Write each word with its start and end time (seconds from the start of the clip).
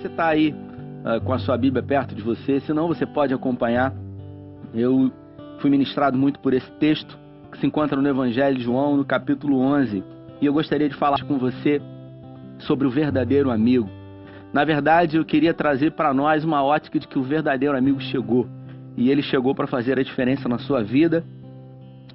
você 0.00 0.06
está 0.06 0.28
aí 0.28 0.54
uh, 1.04 1.20
com 1.22 1.32
a 1.32 1.38
sua 1.38 1.58
Bíblia 1.58 1.82
perto 1.82 2.14
de 2.14 2.22
você, 2.22 2.60
senão 2.60 2.88
você 2.88 3.04
pode 3.04 3.34
acompanhar. 3.34 3.92
Eu 4.72 5.12
fui 5.58 5.68
ministrado 5.68 6.16
muito 6.16 6.40
por 6.40 6.54
esse 6.54 6.70
texto 6.72 7.18
que 7.52 7.58
se 7.58 7.66
encontra 7.66 8.00
no 8.00 8.08
Evangelho 8.08 8.56
de 8.56 8.62
João, 8.62 8.96
no 8.96 9.04
capítulo 9.04 9.58
11, 9.58 10.02
e 10.40 10.46
eu 10.46 10.52
gostaria 10.54 10.88
de 10.88 10.94
falar 10.94 11.22
com 11.24 11.38
você 11.38 11.82
sobre 12.60 12.86
o 12.86 12.90
verdadeiro 12.90 13.50
amigo. 13.50 13.90
Na 14.54 14.64
verdade, 14.64 15.18
eu 15.18 15.24
queria 15.24 15.52
trazer 15.52 15.92
para 15.92 16.14
nós 16.14 16.44
uma 16.44 16.64
ótica 16.64 16.98
de 16.98 17.06
que 17.06 17.18
o 17.18 17.22
verdadeiro 17.22 17.76
amigo 17.76 18.00
chegou. 18.00 18.48
E 18.96 19.10
ele 19.10 19.22
chegou 19.22 19.54
para 19.54 19.66
fazer 19.66 19.98
a 19.98 20.02
diferença 20.02 20.48
na 20.48 20.58
sua 20.58 20.82
vida 20.82 21.24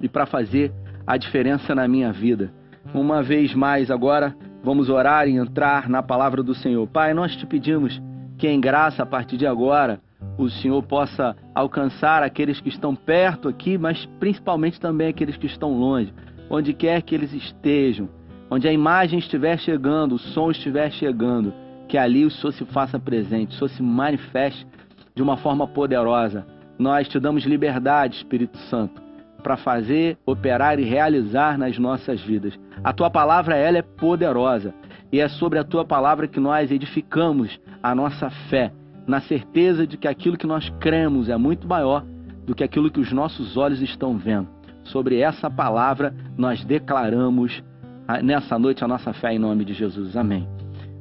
e 0.02 0.08
para 0.08 0.26
fazer 0.26 0.72
a 1.06 1.16
diferença 1.16 1.74
na 1.74 1.86
minha 1.86 2.12
vida. 2.12 2.50
Uma 2.92 3.22
vez 3.22 3.54
mais, 3.54 3.90
agora 3.90 4.34
vamos 4.66 4.90
orar 4.90 5.28
e 5.28 5.36
entrar 5.36 5.88
na 5.88 6.02
palavra 6.02 6.42
do 6.42 6.52
Senhor. 6.52 6.88
Pai, 6.88 7.14
nós 7.14 7.36
te 7.36 7.46
pedimos 7.46 8.02
que 8.36 8.48
em 8.48 8.60
graça, 8.60 9.04
a 9.04 9.06
partir 9.06 9.36
de 9.36 9.46
agora, 9.46 10.00
o 10.36 10.50
Senhor 10.50 10.82
possa 10.82 11.36
alcançar 11.54 12.24
aqueles 12.24 12.60
que 12.60 12.68
estão 12.68 12.92
perto 12.92 13.48
aqui, 13.48 13.78
mas 13.78 14.04
principalmente 14.18 14.80
também 14.80 15.06
aqueles 15.06 15.36
que 15.36 15.46
estão 15.46 15.78
longe, 15.78 16.12
onde 16.50 16.72
quer 16.72 17.00
que 17.02 17.14
eles 17.14 17.32
estejam, 17.32 18.08
onde 18.50 18.66
a 18.66 18.72
imagem 18.72 19.20
estiver 19.20 19.56
chegando, 19.56 20.16
o 20.16 20.18
som 20.18 20.50
estiver 20.50 20.90
chegando, 20.90 21.54
que 21.86 21.96
ali 21.96 22.24
o 22.24 22.30
Senhor 22.32 22.50
se 22.50 22.64
faça 22.64 22.98
presente, 22.98 23.54
o 23.54 23.58
Senhor 23.58 23.68
se 23.68 23.82
manifeste 23.84 24.66
de 25.14 25.22
uma 25.22 25.36
forma 25.36 25.68
poderosa. 25.68 26.44
Nós 26.76 27.06
te 27.06 27.20
damos 27.20 27.44
liberdade, 27.44 28.16
Espírito 28.16 28.58
Santo, 28.68 29.00
para 29.42 29.56
fazer, 29.56 30.18
operar 30.26 30.78
e 30.78 30.84
realizar 30.84 31.58
nas 31.58 31.78
nossas 31.78 32.20
vidas. 32.20 32.58
A 32.82 32.92
tua 32.92 33.10
palavra 33.10 33.56
ela 33.56 33.78
é 33.78 33.82
poderosa 33.82 34.74
e 35.12 35.20
é 35.20 35.28
sobre 35.28 35.58
a 35.58 35.64
tua 35.64 35.84
palavra 35.84 36.26
que 36.26 36.40
nós 36.40 36.70
edificamos 36.70 37.60
a 37.82 37.94
nossa 37.94 38.30
fé, 38.50 38.72
na 39.06 39.20
certeza 39.20 39.86
de 39.86 39.96
que 39.96 40.08
aquilo 40.08 40.36
que 40.36 40.46
nós 40.46 40.68
cremos 40.80 41.28
é 41.28 41.36
muito 41.36 41.66
maior 41.66 42.04
do 42.44 42.54
que 42.54 42.64
aquilo 42.64 42.90
que 42.90 43.00
os 43.00 43.12
nossos 43.12 43.56
olhos 43.56 43.80
estão 43.80 44.16
vendo. 44.16 44.48
Sobre 44.84 45.18
essa 45.20 45.50
palavra 45.50 46.14
nós 46.36 46.64
declaramos 46.64 47.62
ah, 48.06 48.22
nessa 48.22 48.58
noite 48.58 48.84
a 48.84 48.88
nossa 48.88 49.12
fé 49.12 49.34
em 49.34 49.38
nome 49.38 49.64
de 49.64 49.74
Jesus. 49.74 50.16
Amém. 50.16 50.48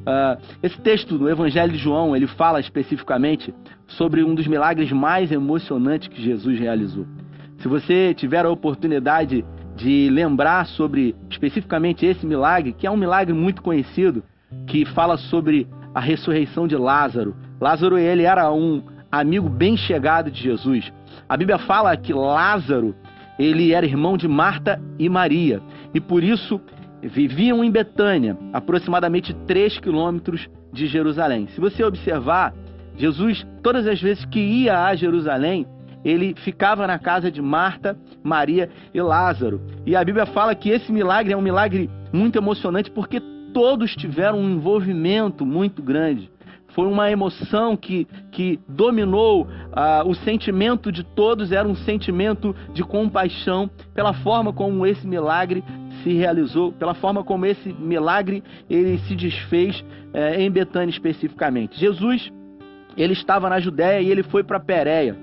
Uh, 0.06 0.40
esse 0.62 0.80
texto 0.82 1.18
do 1.18 1.28
Evangelho 1.28 1.72
de 1.72 1.80
João 1.80 2.16
ele 2.16 2.28
fala 2.28 2.60
especificamente 2.60 3.54
sobre 3.88 4.24
um 4.24 4.36
dos 4.36 4.46
milagres 4.46 4.92
mais 4.92 5.32
emocionantes 5.32 6.08
que 6.08 6.22
Jesus 6.22 6.60
realizou. 6.60 7.08
Se 7.66 7.70
você 7.70 8.14
tiver 8.14 8.46
a 8.46 8.52
oportunidade 8.52 9.44
de 9.76 10.08
lembrar 10.12 10.68
sobre 10.68 11.16
especificamente 11.32 12.06
esse 12.06 12.24
milagre, 12.24 12.74
que 12.74 12.86
é 12.86 12.92
um 12.92 12.96
milagre 12.96 13.34
muito 13.34 13.64
conhecido, 13.64 14.24
que 14.68 14.86
fala 14.86 15.18
sobre 15.18 15.68
a 15.92 16.00
ressurreição 16.00 16.68
de 16.68 16.78
Lázaro. 16.78 17.36
Lázaro 17.60 17.98
ele 17.98 18.22
era 18.22 18.54
um 18.54 18.84
amigo 19.12 19.50
bem 19.50 19.76
chegado 19.76 20.30
de 20.30 20.44
Jesus. 20.44 20.94
A 21.28 21.36
Bíblia 21.36 21.58
fala 21.58 21.98
que 21.98 22.14
Lázaro 22.14 22.94
ele 23.40 23.74
era 23.74 23.84
irmão 23.84 24.16
de 24.16 24.28
Marta 24.28 24.80
e 25.00 25.10
Maria 25.10 25.60
e 25.92 26.00
por 26.00 26.24
isso 26.24 26.62
viviam 27.02 27.64
em 27.64 27.72
Betânia, 27.72 28.38
aproximadamente 28.54 29.34
3 29.48 29.80
quilômetros 29.80 30.48
de 30.72 30.86
Jerusalém. 30.86 31.48
Se 31.48 31.60
você 31.60 31.84
observar, 31.84 32.54
Jesus, 32.96 33.44
todas 33.64 33.88
as 33.88 34.00
vezes 34.00 34.24
que 34.26 34.40
ia 34.40 34.86
a 34.86 34.96
Jerusalém, 34.96 35.66
ele 36.06 36.36
ficava 36.36 36.86
na 36.86 37.00
casa 37.00 37.32
de 37.32 37.42
Marta, 37.42 37.98
Maria 38.24 38.70
e 38.94 39.02
Lázaro. 39.02 39.60
E 39.86 39.96
a 39.96 40.04
Bíblia 40.04 40.28
fala 40.28 40.54
que 40.54 40.70
esse 40.70 40.92
milagre 40.92 41.34
é 41.34 41.38
um 41.38 41.42
milagre 41.42 41.90
muito 42.14 42.38
emocionante 42.38 42.92
porque 42.92 43.20
todos 43.52 43.96
tiveram 43.96 44.40
um 44.40 44.50
envolvimento 44.52 45.46
muito 45.46 45.82
grande. 45.82 46.30
Foi 46.76 46.86
uma 46.88 47.10
emoção 47.10 47.78
que, 47.78 48.06
que 48.32 48.60
dominou 48.68 49.44
uh, 49.44 50.08
o 50.08 50.14
sentimento 50.14 50.92
de 50.92 51.04
todos, 51.04 51.54
era 51.54 51.66
um 51.66 51.74
sentimento 51.76 52.54
de 52.74 52.84
compaixão 52.84 53.70
pela 53.94 54.14
forma 54.14 54.52
como 54.52 54.86
esse 54.86 55.08
milagre 55.08 55.64
se 56.04 56.14
realizou, 56.14 56.74
pela 56.74 56.94
forma 56.94 57.24
como 57.24 57.46
esse 57.46 57.72
milagre 57.74 58.44
ele 58.70 58.98
se 59.08 59.16
desfez 59.16 59.84
eh, 60.14 60.44
em 60.44 60.52
Betânia 60.52 60.92
especificamente. 60.92 61.80
Jesus 61.80 62.30
ele 62.98 63.14
estava 63.14 63.50
na 63.50 63.60
Judéia 63.60 64.02
e 64.02 64.12
ele 64.12 64.22
foi 64.22 64.44
para 64.44 64.60
Pérea. 64.60 65.16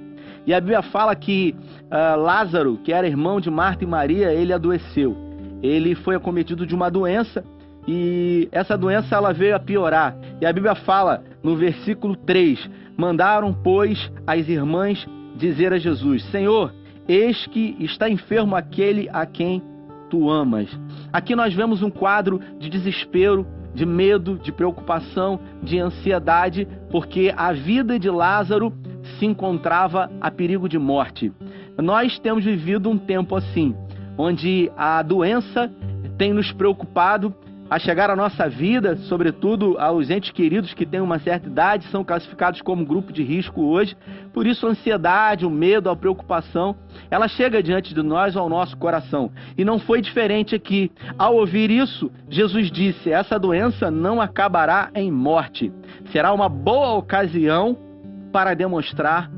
E 0.46 0.52
a 0.52 0.60
Bíblia 0.60 0.82
fala 0.82 1.14
que 1.14 1.54
uh, 1.84 2.20
Lázaro, 2.20 2.78
que 2.78 2.92
era 2.92 3.06
irmão 3.06 3.40
de 3.40 3.50
Marta 3.50 3.84
e 3.84 3.86
Maria, 3.86 4.32
ele 4.32 4.52
adoeceu. 4.52 5.16
Ele 5.62 5.94
foi 5.94 6.16
acometido 6.16 6.66
de 6.66 6.74
uma 6.74 6.90
doença 6.90 7.44
e 7.86 8.48
essa 8.52 8.76
doença 8.76 9.16
ela 9.16 9.32
veio 9.32 9.54
a 9.54 9.60
piorar. 9.60 10.16
E 10.40 10.46
a 10.46 10.52
Bíblia 10.52 10.74
fala 10.74 11.22
no 11.42 11.56
versículo 11.56 12.16
3: 12.16 12.68
Mandaram, 12.96 13.52
pois, 13.52 14.10
as 14.26 14.48
irmãs 14.48 15.06
dizer 15.36 15.72
a 15.72 15.78
Jesus: 15.78 16.24
Senhor, 16.30 16.72
eis 17.08 17.46
que 17.46 17.76
está 17.80 18.08
enfermo 18.08 18.54
aquele 18.54 19.08
a 19.12 19.26
quem 19.26 19.62
tu 20.10 20.30
amas. 20.30 20.68
Aqui 21.12 21.34
nós 21.34 21.54
vemos 21.54 21.82
um 21.82 21.90
quadro 21.90 22.40
de 22.58 22.68
desespero, 22.68 23.46
de 23.74 23.86
medo, 23.86 24.38
de 24.38 24.52
preocupação, 24.52 25.40
de 25.62 25.78
ansiedade, 25.78 26.68
porque 26.90 27.32
a 27.36 27.52
vida 27.52 27.98
de 27.98 28.10
Lázaro 28.10 28.72
se 29.18 29.26
encontrava 29.26 30.10
a 30.20 30.30
perigo 30.30 30.68
de 30.68 30.78
morte. 30.78 31.32
Nós 31.76 32.18
temos 32.18 32.44
vivido 32.44 32.90
um 32.90 32.98
tempo 32.98 33.36
assim, 33.36 33.74
onde 34.16 34.70
a 34.76 35.02
doença 35.02 35.70
tem 36.18 36.32
nos 36.32 36.52
preocupado 36.52 37.34
a 37.72 37.78
chegar 37.78 38.10
à 38.10 38.14
nossa 38.14 38.50
vida, 38.50 38.96
sobretudo 38.96 39.78
aos 39.78 40.10
entes 40.10 40.30
queridos 40.30 40.74
que 40.74 40.84
têm 40.84 41.00
uma 41.00 41.18
certa 41.18 41.48
idade, 41.48 41.86
são 41.86 42.04
classificados 42.04 42.60
como 42.60 42.84
grupo 42.84 43.10
de 43.10 43.22
risco 43.22 43.62
hoje. 43.62 43.96
Por 44.30 44.46
isso, 44.46 44.66
a 44.66 44.70
ansiedade, 44.72 45.46
o 45.46 45.50
medo, 45.50 45.88
a 45.88 45.96
preocupação, 45.96 46.76
ela 47.10 47.26
chega 47.28 47.62
diante 47.62 47.94
de 47.94 48.02
nós 48.02 48.36
ao 48.36 48.46
nosso 48.46 48.76
coração. 48.76 49.30
E 49.56 49.64
não 49.64 49.78
foi 49.78 50.02
diferente 50.02 50.54
aqui. 50.54 50.92
Ao 51.16 51.34
ouvir 51.34 51.70
isso, 51.70 52.12
Jesus 52.28 52.70
disse: 52.70 53.10
essa 53.10 53.38
doença 53.38 53.90
não 53.90 54.20
acabará 54.20 54.90
em 54.94 55.10
morte. 55.10 55.72
Será 56.10 56.30
uma 56.34 56.50
boa 56.50 56.92
ocasião 56.92 57.78
para 58.32 58.54
demonstrar 58.54 59.30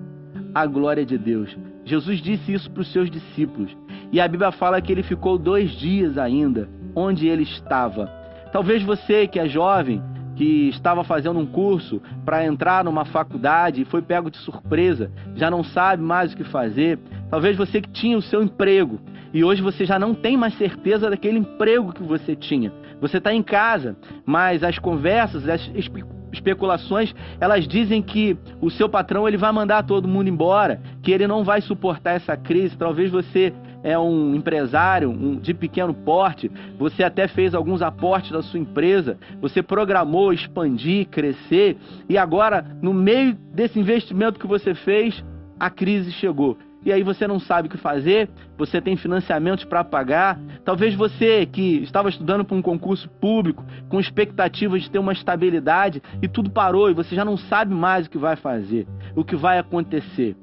a 0.54 0.64
glória 0.66 1.04
de 1.04 1.18
Deus. 1.18 1.54
Jesus 1.84 2.20
disse 2.20 2.52
isso 2.52 2.70
para 2.70 2.80
os 2.80 2.92
seus 2.92 3.10
discípulos. 3.10 3.76
E 4.12 4.20
a 4.20 4.28
Bíblia 4.28 4.52
fala 4.52 4.80
que 4.80 4.92
ele 4.92 5.02
ficou 5.02 5.36
dois 5.36 5.72
dias 5.72 6.16
ainda 6.16 6.68
onde 6.94 7.26
ele 7.26 7.42
estava. 7.42 8.06
Talvez 8.52 8.82
você 8.82 9.26
que 9.26 9.40
é 9.40 9.48
jovem, 9.48 10.00
que 10.36 10.68
estava 10.68 11.02
fazendo 11.04 11.38
um 11.38 11.46
curso 11.46 12.00
para 12.24 12.44
entrar 12.44 12.84
numa 12.84 13.04
faculdade 13.04 13.82
e 13.82 13.84
foi 13.84 14.00
pego 14.00 14.30
de 14.30 14.36
surpresa, 14.38 15.10
já 15.34 15.50
não 15.50 15.64
sabe 15.64 16.02
mais 16.02 16.32
o 16.32 16.36
que 16.36 16.44
fazer. 16.44 16.98
Talvez 17.30 17.56
você 17.56 17.80
que 17.80 17.90
tinha 17.90 18.16
o 18.16 18.22
seu 18.22 18.42
emprego 18.42 19.00
e 19.32 19.42
hoje 19.42 19.60
você 19.60 19.84
já 19.84 19.98
não 19.98 20.14
tem 20.14 20.36
mais 20.36 20.56
certeza 20.56 21.10
daquele 21.10 21.38
emprego 21.38 21.92
que 21.92 22.02
você 22.02 22.36
tinha. 22.36 22.72
Você 23.00 23.18
está 23.18 23.34
em 23.34 23.42
casa, 23.42 23.96
mas 24.24 24.62
as 24.62 24.78
conversas, 24.78 25.48
as 25.48 25.88
especulações, 26.34 27.14
elas 27.40 27.66
dizem 27.66 28.02
que 28.02 28.36
o 28.60 28.70
seu 28.70 28.88
patrão 28.88 29.26
ele 29.26 29.36
vai 29.36 29.52
mandar 29.52 29.84
todo 29.84 30.08
mundo 30.08 30.28
embora, 30.28 30.80
que 31.02 31.10
ele 31.10 31.26
não 31.26 31.42
vai 31.42 31.60
suportar 31.60 32.12
essa 32.12 32.36
crise. 32.36 32.76
Talvez 32.76 33.10
você 33.10 33.52
é 33.82 33.98
um 33.98 34.34
empresário 34.34 35.10
um, 35.10 35.36
de 35.36 35.52
pequeno 35.52 35.92
porte, 35.92 36.50
você 36.78 37.04
até 37.04 37.28
fez 37.28 37.54
alguns 37.54 37.82
aportes 37.82 38.32
da 38.32 38.42
sua 38.42 38.58
empresa, 38.58 39.18
você 39.40 39.62
programou 39.62 40.32
expandir, 40.32 41.06
crescer, 41.08 41.76
e 42.08 42.16
agora, 42.16 42.64
no 42.82 42.94
meio 42.94 43.34
desse 43.52 43.78
investimento 43.78 44.40
que 44.40 44.46
você 44.46 44.74
fez, 44.74 45.22
a 45.60 45.70
crise 45.70 46.10
chegou. 46.12 46.56
E 46.84 46.92
aí 46.92 47.02
você 47.02 47.26
não 47.26 47.40
sabe 47.40 47.66
o 47.66 47.70
que 47.70 47.78
fazer, 47.78 48.28
você 48.58 48.80
tem 48.80 48.96
financiamentos 48.96 49.64
para 49.64 49.82
pagar. 49.82 50.38
Talvez 50.64 50.94
você 50.94 51.46
que 51.46 51.82
estava 51.82 52.10
estudando 52.10 52.44
para 52.44 52.56
um 52.56 52.62
concurso 52.62 53.08
público, 53.08 53.64
com 53.88 53.98
expectativas 53.98 54.82
de 54.82 54.90
ter 54.90 54.98
uma 54.98 55.12
estabilidade, 55.12 56.02
e 56.20 56.28
tudo 56.28 56.50
parou 56.50 56.90
e 56.90 56.94
você 56.94 57.14
já 57.14 57.24
não 57.24 57.36
sabe 57.36 57.74
mais 57.74 58.06
o 58.06 58.10
que 58.10 58.18
vai 58.18 58.36
fazer, 58.36 58.86
o 59.16 59.24
que 59.24 59.34
vai 59.34 59.58
acontecer. 59.58 60.36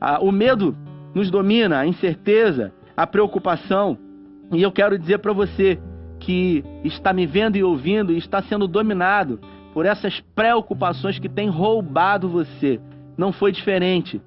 Ah, 0.00 0.20
o 0.20 0.30
medo 0.30 0.76
nos 1.14 1.30
domina, 1.30 1.80
a 1.80 1.86
incerteza, 1.86 2.72
a 2.96 3.06
preocupação. 3.06 3.98
E 4.52 4.62
eu 4.62 4.70
quero 4.70 4.98
dizer 4.98 5.18
para 5.18 5.32
você 5.32 5.80
que 6.20 6.64
está 6.84 7.12
me 7.12 7.26
vendo 7.26 7.56
e 7.56 7.64
ouvindo 7.64 8.12
e 8.12 8.18
está 8.18 8.40
sendo 8.42 8.68
dominado 8.68 9.40
por 9.74 9.84
essas 9.84 10.20
preocupações 10.34 11.18
que 11.18 11.28
têm 11.28 11.48
roubado 11.48 12.28
você. 12.28 12.80
Não 13.16 13.32
foi 13.32 13.50
diferente 13.50 14.20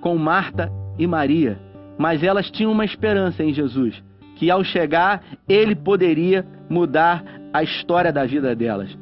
com 0.00 0.16
Marta 0.16 0.70
e 0.98 1.06
Maria, 1.06 1.58
mas 1.98 2.22
elas 2.22 2.50
tinham 2.50 2.72
uma 2.72 2.84
esperança 2.84 3.42
em 3.42 3.52
Jesus, 3.52 4.02
que 4.36 4.50
ao 4.50 4.62
chegar 4.62 5.22
ele 5.48 5.74
poderia 5.74 6.46
mudar 6.68 7.24
a 7.52 7.62
história 7.62 8.12
da 8.12 8.24
vida 8.24 8.54
delas. 8.54 8.96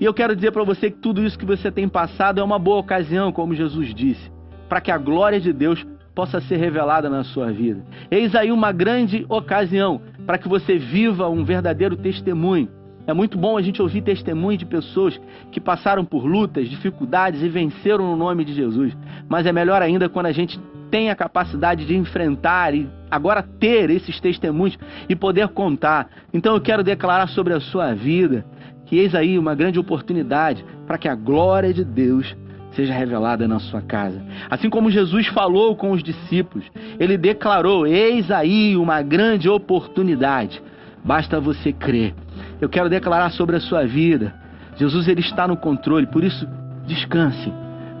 E 0.00 0.04
eu 0.04 0.14
quero 0.14 0.34
dizer 0.34 0.50
para 0.50 0.64
você 0.64 0.90
que 0.90 0.98
tudo 0.98 1.22
isso 1.22 1.38
que 1.38 1.44
você 1.44 1.70
tem 1.70 1.88
passado 1.88 2.40
é 2.40 2.42
uma 2.42 2.58
boa 2.58 2.78
ocasião, 2.78 3.30
como 3.30 3.54
Jesus 3.54 3.94
disse, 3.94 4.30
para 4.68 4.80
que 4.80 4.90
a 4.90 4.98
glória 4.98 5.38
de 5.38 5.52
Deus 5.52 5.86
possa 6.14 6.40
ser 6.40 6.56
revelada 6.56 7.08
na 7.08 7.22
sua 7.22 7.52
vida. 7.52 7.84
Eis 8.10 8.34
aí 8.34 8.50
uma 8.50 8.72
grande 8.72 9.24
ocasião 9.28 10.00
para 10.26 10.38
que 10.38 10.48
você 10.48 10.78
viva 10.78 11.28
um 11.28 11.44
verdadeiro 11.44 11.96
testemunho 11.96 12.68
É 13.06 13.12
muito 13.12 13.36
bom 13.36 13.56
a 13.56 13.62
gente 13.62 13.82
ouvir 13.82 14.02
testemunhos 14.02 14.58
de 14.58 14.66
pessoas 14.66 15.20
que 15.50 15.60
passaram 15.60 16.04
por 16.04 16.24
lutas, 16.24 16.68
dificuldades 16.68 17.42
e 17.42 17.48
venceram 17.48 18.06
no 18.06 18.16
nome 18.16 18.44
de 18.44 18.54
Jesus. 18.54 18.96
Mas 19.28 19.46
é 19.46 19.52
melhor 19.52 19.82
ainda 19.82 20.08
quando 20.08 20.26
a 20.26 20.32
gente 20.32 20.60
tem 20.90 21.10
a 21.10 21.16
capacidade 21.16 21.86
de 21.86 21.96
enfrentar 21.96 22.74
e 22.74 22.88
agora 23.10 23.42
ter 23.42 23.90
esses 23.90 24.20
testemunhos 24.20 24.78
e 25.08 25.14
poder 25.14 25.48
contar. 25.48 26.08
Então 26.32 26.54
eu 26.54 26.60
quero 26.60 26.82
declarar 26.82 27.28
sobre 27.28 27.54
a 27.54 27.60
sua 27.60 27.94
vida 27.94 28.44
que 28.86 28.98
eis 28.98 29.14
aí 29.14 29.38
uma 29.38 29.54
grande 29.54 29.78
oportunidade 29.78 30.64
para 30.86 30.98
que 30.98 31.08
a 31.08 31.14
glória 31.14 31.72
de 31.72 31.84
Deus 31.84 32.36
seja 32.72 32.92
revelada 32.92 33.46
na 33.46 33.58
sua 33.58 33.80
casa. 33.80 34.22
Assim 34.48 34.70
como 34.70 34.90
Jesus 34.90 35.26
falou 35.28 35.76
com 35.76 35.92
os 35.92 36.02
discípulos, 36.02 36.64
ele 36.98 37.16
declarou: 37.16 37.86
Eis 37.86 38.30
aí 38.30 38.76
uma 38.76 39.02
grande 39.02 39.48
oportunidade. 39.48 40.62
Basta 41.04 41.40
você 41.40 41.72
crer. 41.72 42.14
Eu 42.60 42.68
quero 42.68 42.88
declarar 42.88 43.30
sobre 43.30 43.56
a 43.56 43.60
sua 43.60 43.86
vida. 43.86 44.34
Jesus 44.76 45.08
ele 45.08 45.20
está 45.20 45.46
no 45.46 45.56
controle, 45.56 46.06
por 46.06 46.24
isso 46.24 46.46
descanse, 46.86 47.52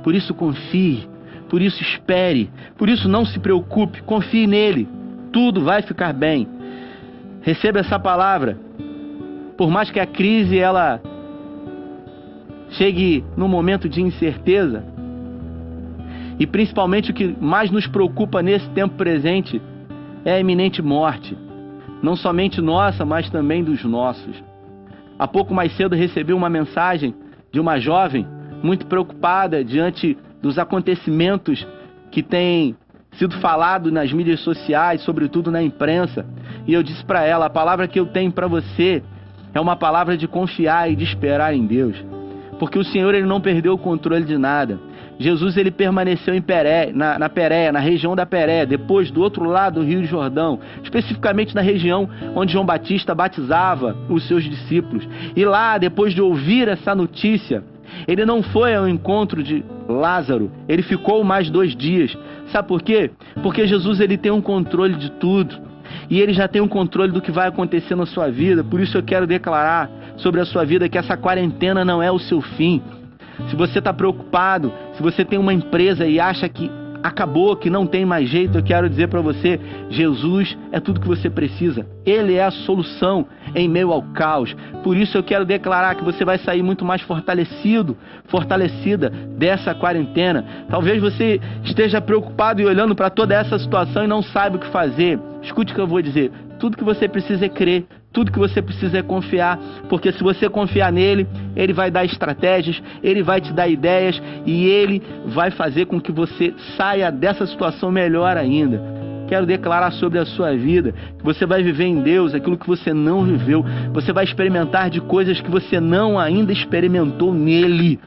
por 0.02 0.14
isso 0.14 0.34
confie, 0.34 1.08
por 1.50 1.60
isso 1.60 1.82
espere, 1.82 2.48
por 2.78 2.88
isso 2.88 3.08
não 3.08 3.24
se 3.24 3.40
preocupe, 3.40 4.02
confie 4.04 4.46
nele. 4.46 4.88
Tudo 5.32 5.64
vai 5.64 5.82
ficar 5.82 6.12
bem. 6.12 6.48
Receba 7.42 7.80
essa 7.80 7.98
palavra. 7.98 8.56
Por 9.56 9.68
mais 9.68 9.90
que 9.90 9.98
a 9.98 10.06
crise 10.06 10.60
ela 10.60 11.02
chegue 12.70 13.24
no 13.36 13.48
momento 13.48 13.88
de 13.88 14.00
incerteza, 14.00 14.84
e 16.38 16.46
principalmente 16.46 17.10
o 17.10 17.14
que 17.14 17.36
mais 17.40 17.68
nos 17.70 17.86
preocupa 17.86 18.40
nesse 18.40 18.70
tempo 18.70 18.94
presente 18.94 19.60
é 20.24 20.34
a 20.34 20.40
iminente 20.40 20.80
morte, 20.80 21.36
não 22.00 22.14
somente 22.14 22.60
nossa, 22.60 23.04
mas 23.04 23.28
também 23.28 23.64
dos 23.64 23.84
nossos. 23.84 24.40
Há 25.18 25.26
pouco 25.26 25.52
mais 25.52 25.76
cedo 25.76 25.96
recebi 25.96 26.32
uma 26.32 26.48
mensagem 26.48 27.12
de 27.50 27.58
uma 27.58 27.80
jovem 27.80 28.24
muito 28.62 28.86
preocupada 28.86 29.64
diante 29.64 30.16
dos 30.40 30.58
acontecimentos 30.58 31.66
que 32.10 32.22
têm 32.22 32.76
sido 33.12 33.38
falado 33.40 33.90
nas 33.90 34.12
mídias 34.12 34.40
sociais, 34.40 35.02
sobretudo 35.02 35.50
na 35.50 35.62
imprensa. 35.62 36.26
E 36.66 36.72
eu 36.72 36.82
disse 36.82 37.04
para 37.04 37.24
ela: 37.24 37.46
a 37.46 37.50
palavra 37.50 37.88
que 37.88 37.98
eu 37.98 38.06
tenho 38.06 38.32
para 38.32 38.46
você 38.46 39.02
é 39.52 39.60
uma 39.60 39.76
palavra 39.76 40.16
de 40.16 40.28
confiar 40.28 40.90
e 40.90 40.96
de 40.96 41.04
esperar 41.04 41.54
em 41.54 41.66
Deus 41.66 41.96
porque 42.60 42.78
o 42.78 42.84
Senhor 42.84 43.14
ele 43.14 43.26
não 43.26 43.40
perdeu 43.40 43.72
o 43.72 43.78
controle 43.78 44.22
de 44.22 44.36
nada. 44.36 44.78
Jesus 45.18 45.56
ele 45.56 45.70
permaneceu 45.70 46.34
em 46.34 46.42
Peré, 46.42 46.92
na, 46.92 47.18
na 47.18 47.28
Peré, 47.28 47.72
na 47.72 47.80
região 47.80 48.14
da 48.14 48.26
Peré, 48.26 48.66
depois 48.66 49.10
do 49.10 49.22
outro 49.22 49.44
lado 49.44 49.80
do 49.80 49.86
Rio 49.86 50.04
Jordão, 50.04 50.60
especificamente 50.82 51.54
na 51.54 51.62
região 51.62 52.08
onde 52.34 52.52
João 52.52 52.64
Batista 52.64 53.14
batizava 53.14 53.96
os 54.10 54.28
seus 54.28 54.44
discípulos. 54.44 55.08
E 55.34 55.42
lá, 55.44 55.78
depois 55.78 56.12
de 56.12 56.20
ouvir 56.20 56.68
essa 56.68 56.94
notícia, 56.94 57.64
ele 58.06 58.24
não 58.24 58.42
foi 58.42 58.74
ao 58.74 58.88
encontro 58.88 59.42
de 59.42 59.64
Lázaro, 59.88 60.50
ele 60.68 60.82
ficou 60.82 61.22
mais 61.24 61.50
dois 61.50 61.74
dias. 61.74 62.16
Sabe 62.52 62.68
por 62.68 62.82
quê? 62.82 63.10
Porque 63.42 63.66
Jesus 63.66 64.00
ele 64.00 64.16
tem 64.16 64.32
um 64.32 64.40
controle 64.40 64.94
de 64.94 65.10
tudo 65.12 65.56
e 66.08 66.20
ele 66.20 66.32
já 66.32 66.48
tem 66.48 66.60
um 66.60 66.68
controle 66.68 67.12
do 67.12 67.20
que 67.20 67.30
vai 67.30 67.48
acontecer 67.48 67.94
na 67.94 68.06
sua 68.06 68.30
vida. 68.30 68.64
Por 68.64 68.80
isso 68.80 68.96
eu 68.96 69.02
quero 69.02 69.26
declarar 69.26 69.90
sobre 70.16 70.40
a 70.40 70.44
sua 70.44 70.64
vida 70.64 70.88
que 70.88 70.98
essa 70.98 71.16
quarentena 71.16 71.84
não 71.84 72.02
é 72.02 72.10
o 72.10 72.18
seu 72.18 72.40
fim. 72.40 72.82
Se 73.48 73.56
você 73.56 73.78
está 73.78 73.92
preocupado, 73.92 74.72
se 74.94 75.02
você 75.02 75.24
tem 75.24 75.38
uma 75.38 75.52
empresa 75.52 76.06
e 76.06 76.20
acha 76.20 76.48
que 76.48 76.70
acabou, 77.02 77.56
que 77.56 77.70
não 77.70 77.86
tem 77.86 78.04
mais 78.04 78.28
jeito, 78.28 78.58
eu 78.58 78.62
quero 78.62 78.88
dizer 78.88 79.08
para 79.08 79.20
você: 79.20 79.58
Jesus 79.88 80.56
é 80.72 80.80
tudo 80.80 81.00
que 81.00 81.08
você 81.08 81.30
precisa. 81.30 81.86
Ele 82.04 82.34
é 82.34 82.44
a 82.44 82.50
solução 82.50 83.26
em 83.54 83.68
meio 83.68 83.92
ao 83.92 84.02
caos. 84.02 84.54
Por 84.82 84.96
isso 84.96 85.16
eu 85.16 85.22
quero 85.22 85.44
declarar 85.44 85.94
que 85.94 86.04
você 86.04 86.24
vai 86.24 86.38
sair 86.38 86.62
muito 86.62 86.84
mais 86.84 87.02
fortalecido, 87.02 87.96
fortalecida 88.26 89.10
dessa 89.10 89.74
quarentena. 89.74 90.44
Talvez 90.68 91.00
você 91.00 91.40
esteja 91.64 92.00
preocupado 92.00 92.60
e 92.60 92.66
olhando 92.66 92.94
para 92.94 93.10
toda 93.10 93.34
essa 93.34 93.58
situação 93.58 94.04
e 94.04 94.08
não 94.08 94.22
saiba 94.22 94.56
o 94.56 94.60
que 94.60 94.68
fazer. 94.68 95.18
Escute 95.42 95.72
o 95.72 95.74
que 95.74 95.80
eu 95.80 95.86
vou 95.86 96.02
dizer. 96.02 96.30
Tudo 96.58 96.76
que 96.76 96.84
você 96.84 97.08
precisa 97.08 97.46
é 97.46 97.48
crer, 97.48 97.86
tudo 98.12 98.32
que 98.32 98.38
você 98.38 98.60
precisa 98.60 98.98
é 98.98 99.02
confiar, 99.02 99.58
porque 99.88 100.12
se 100.12 100.22
você 100.22 100.48
confiar 100.48 100.92
nele, 100.92 101.26
ele 101.56 101.72
vai 101.72 101.90
dar 101.90 102.04
estratégias, 102.04 102.82
ele 103.02 103.22
vai 103.22 103.40
te 103.40 103.52
dar 103.52 103.68
ideias 103.68 104.20
e 104.44 104.66
ele 104.66 105.02
vai 105.26 105.50
fazer 105.50 105.86
com 105.86 106.00
que 106.00 106.12
você 106.12 106.52
saia 106.76 107.10
dessa 107.10 107.46
situação 107.46 107.90
melhor 107.90 108.36
ainda. 108.36 108.99
Quero 109.30 109.46
declarar 109.46 109.92
sobre 109.92 110.18
a 110.18 110.26
sua 110.26 110.56
vida 110.56 110.92
que 111.16 111.22
você 111.22 111.46
vai 111.46 111.62
viver 111.62 111.84
em 111.84 112.02
Deus 112.02 112.34
aquilo 112.34 112.58
que 112.58 112.66
você 112.66 112.92
não 112.92 113.22
viveu. 113.22 113.64
Você 113.92 114.12
vai 114.12 114.24
experimentar 114.24 114.90
de 114.90 115.00
coisas 115.00 115.40
que 115.40 115.48
você 115.48 115.78
não 115.78 116.18
ainda 116.18 116.52
experimentou 116.52 117.32
nele. 117.32 118.00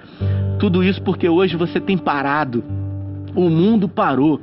Tudo 0.59 0.83
isso 0.83 1.01
porque 1.01 1.29
hoje 1.29 1.55
você 1.55 1.79
tem 1.79 1.97
parado. 1.97 2.61
O 3.33 3.49
mundo 3.49 3.87
parou. 3.87 4.37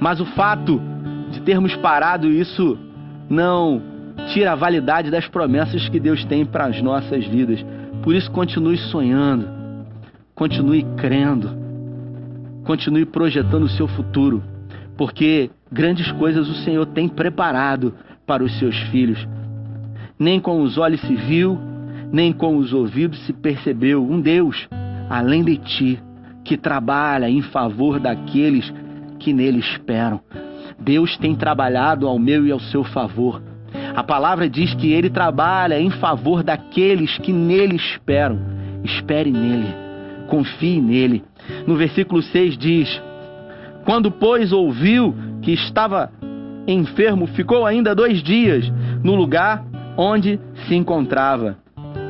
Mas 0.00 0.18
o 0.18 0.26
fato 0.26 0.82
de 1.30 1.40
termos 1.40 1.76
parado 1.76 2.28
isso 2.28 2.76
não 3.30 3.80
tira 4.32 4.50
a 4.50 4.56
validade 4.56 5.12
das 5.12 5.28
promessas 5.28 5.88
que 5.88 6.00
Deus 6.00 6.24
tem 6.24 6.44
para 6.44 6.64
as 6.64 6.82
nossas 6.82 7.24
vidas. 7.26 7.64
Por 8.02 8.12
isso, 8.12 8.28
continue 8.32 8.76
sonhando, 8.76 9.48
continue 10.34 10.84
crendo, 10.96 11.48
continue 12.64 13.06
projetando 13.06 13.62
o 13.62 13.68
seu 13.68 13.86
futuro, 13.86 14.42
porque 14.96 15.50
grandes 15.70 16.10
coisas 16.12 16.48
o 16.48 16.54
Senhor 16.64 16.86
tem 16.86 17.08
preparado 17.08 17.94
para 18.26 18.42
os 18.42 18.58
seus 18.58 18.76
filhos. 18.90 19.26
Nem 20.18 20.40
com 20.40 20.62
os 20.62 20.78
olhos 20.78 21.00
se 21.00 21.14
viu, 21.14 21.58
nem 22.12 22.32
com 22.32 22.56
os 22.56 22.72
ouvidos 22.72 23.18
se 23.26 23.32
percebeu 23.32 24.02
um 24.02 24.20
Deus 24.20 24.68
além 25.08 25.44
de 25.44 25.56
ti 25.56 26.00
que 26.44 26.56
trabalha 26.56 27.28
em 27.28 27.42
favor 27.42 27.98
daqueles 27.98 28.72
que 29.18 29.32
nele 29.32 29.58
esperam. 29.58 30.20
Deus 30.78 31.16
tem 31.16 31.34
trabalhado 31.34 32.06
ao 32.06 32.18
meu 32.18 32.46
e 32.46 32.52
ao 32.52 32.60
seu 32.60 32.84
favor. 32.84 33.42
A 33.94 34.02
palavra 34.02 34.48
diz 34.48 34.74
que 34.74 34.92
ele 34.92 35.08
trabalha 35.08 35.80
em 35.80 35.90
favor 35.90 36.42
daqueles 36.42 37.16
que 37.18 37.32
nele 37.32 37.76
esperam. 37.76 38.38
Espere 38.82 39.30
nele, 39.30 39.74
confie 40.28 40.80
nele. 40.80 41.24
No 41.66 41.76
versículo 41.76 42.22
6 42.22 42.58
diz: 42.58 43.02
Quando, 43.84 44.10
pois, 44.10 44.52
ouviu 44.52 45.14
que 45.42 45.52
estava 45.52 46.10
enfermo, 46.66 47.26
ficou 47.26 47.66
ainda 47.66 47.94
dois 47.94 48.22
dias 48.22 48.72
no 49.02 49.14
lugar 49.14 49.64
onde 49.96 50.40
se 50.66 50.74
encontrava. 50.74 51.56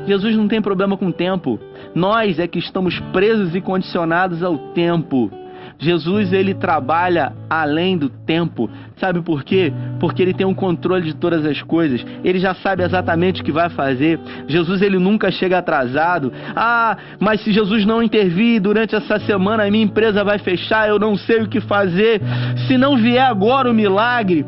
Jesus 0.06 0.36
não 0.36 0.46
tem 0.46 0.62
problema 0.62 0.96
com 0.96 1.08
o 1.08 1.12
tempo. 1.12 1.58
Nós 1.94 2.38
é 2.38 2.46
que 2.46 2.58
estamos 2.58 2.98
presos 3.12 3.54
e 3.54 3.60
condicionados 3.60 4.42
ao 4.42 4.58
tempo. 4.72 5.30
Jesus 5.78 6.32
ele 6.32 6.54
trabalha 6.54 7.32
além 7.48 7.96
do 7.96 8.08
tempo. 8.08 8.70
Sabe 8.96 9.20
por 9.20 9.42
quê? 9.42 9.72
Porque 9.98 10.22
ele 10.22 10.32
tem 10.32 10.46
um 10.46 10.54
controle 10.54 11.04
de 11.04 11.14
todas 11.14 11.44
as 11.44 11.60
coisas. 11.62 12.04
Ele 12.22 12.38
já 12.38 12.54
sabe 12.54 12.82
exatamente 12.82 13.40
o 13.42 13.44
que 13.44 13.52
vai 13.52 13.68
fazer. 13.70 14.18
Jesus 14.46 14.80
ele 14.82 14.98
nunca 14.98 15.30
chega 15.30 15.58
atrasado. 15.58 16.32
Ah, 16.54 16.96
mas 17.18 17.42
se 17.42 17.52
Jesus 17.52 17.84
não 17.84 18.02
intervir 18.02 18.60
durante 18.60 18.94
essa 18.94 19.18
semana, 19.20 19.64
a 19.64 19.70
minha 19.70 19.84
empresa 19.84 20.24
vai 20.24 20.38
fechar, 20.38 20.88
eu 20.88 20.98
não 20.98 21.16
sei 21.16 21.42
o 21.42 21.48
que 21.48 21.60
fazer. 21.60 22.20
Se 22.66 22.78
não 22.78 22.96
vier 22.96 23.24
agora 23.24 23.70
o 23.70 23.74
milagre, 23.74 24.44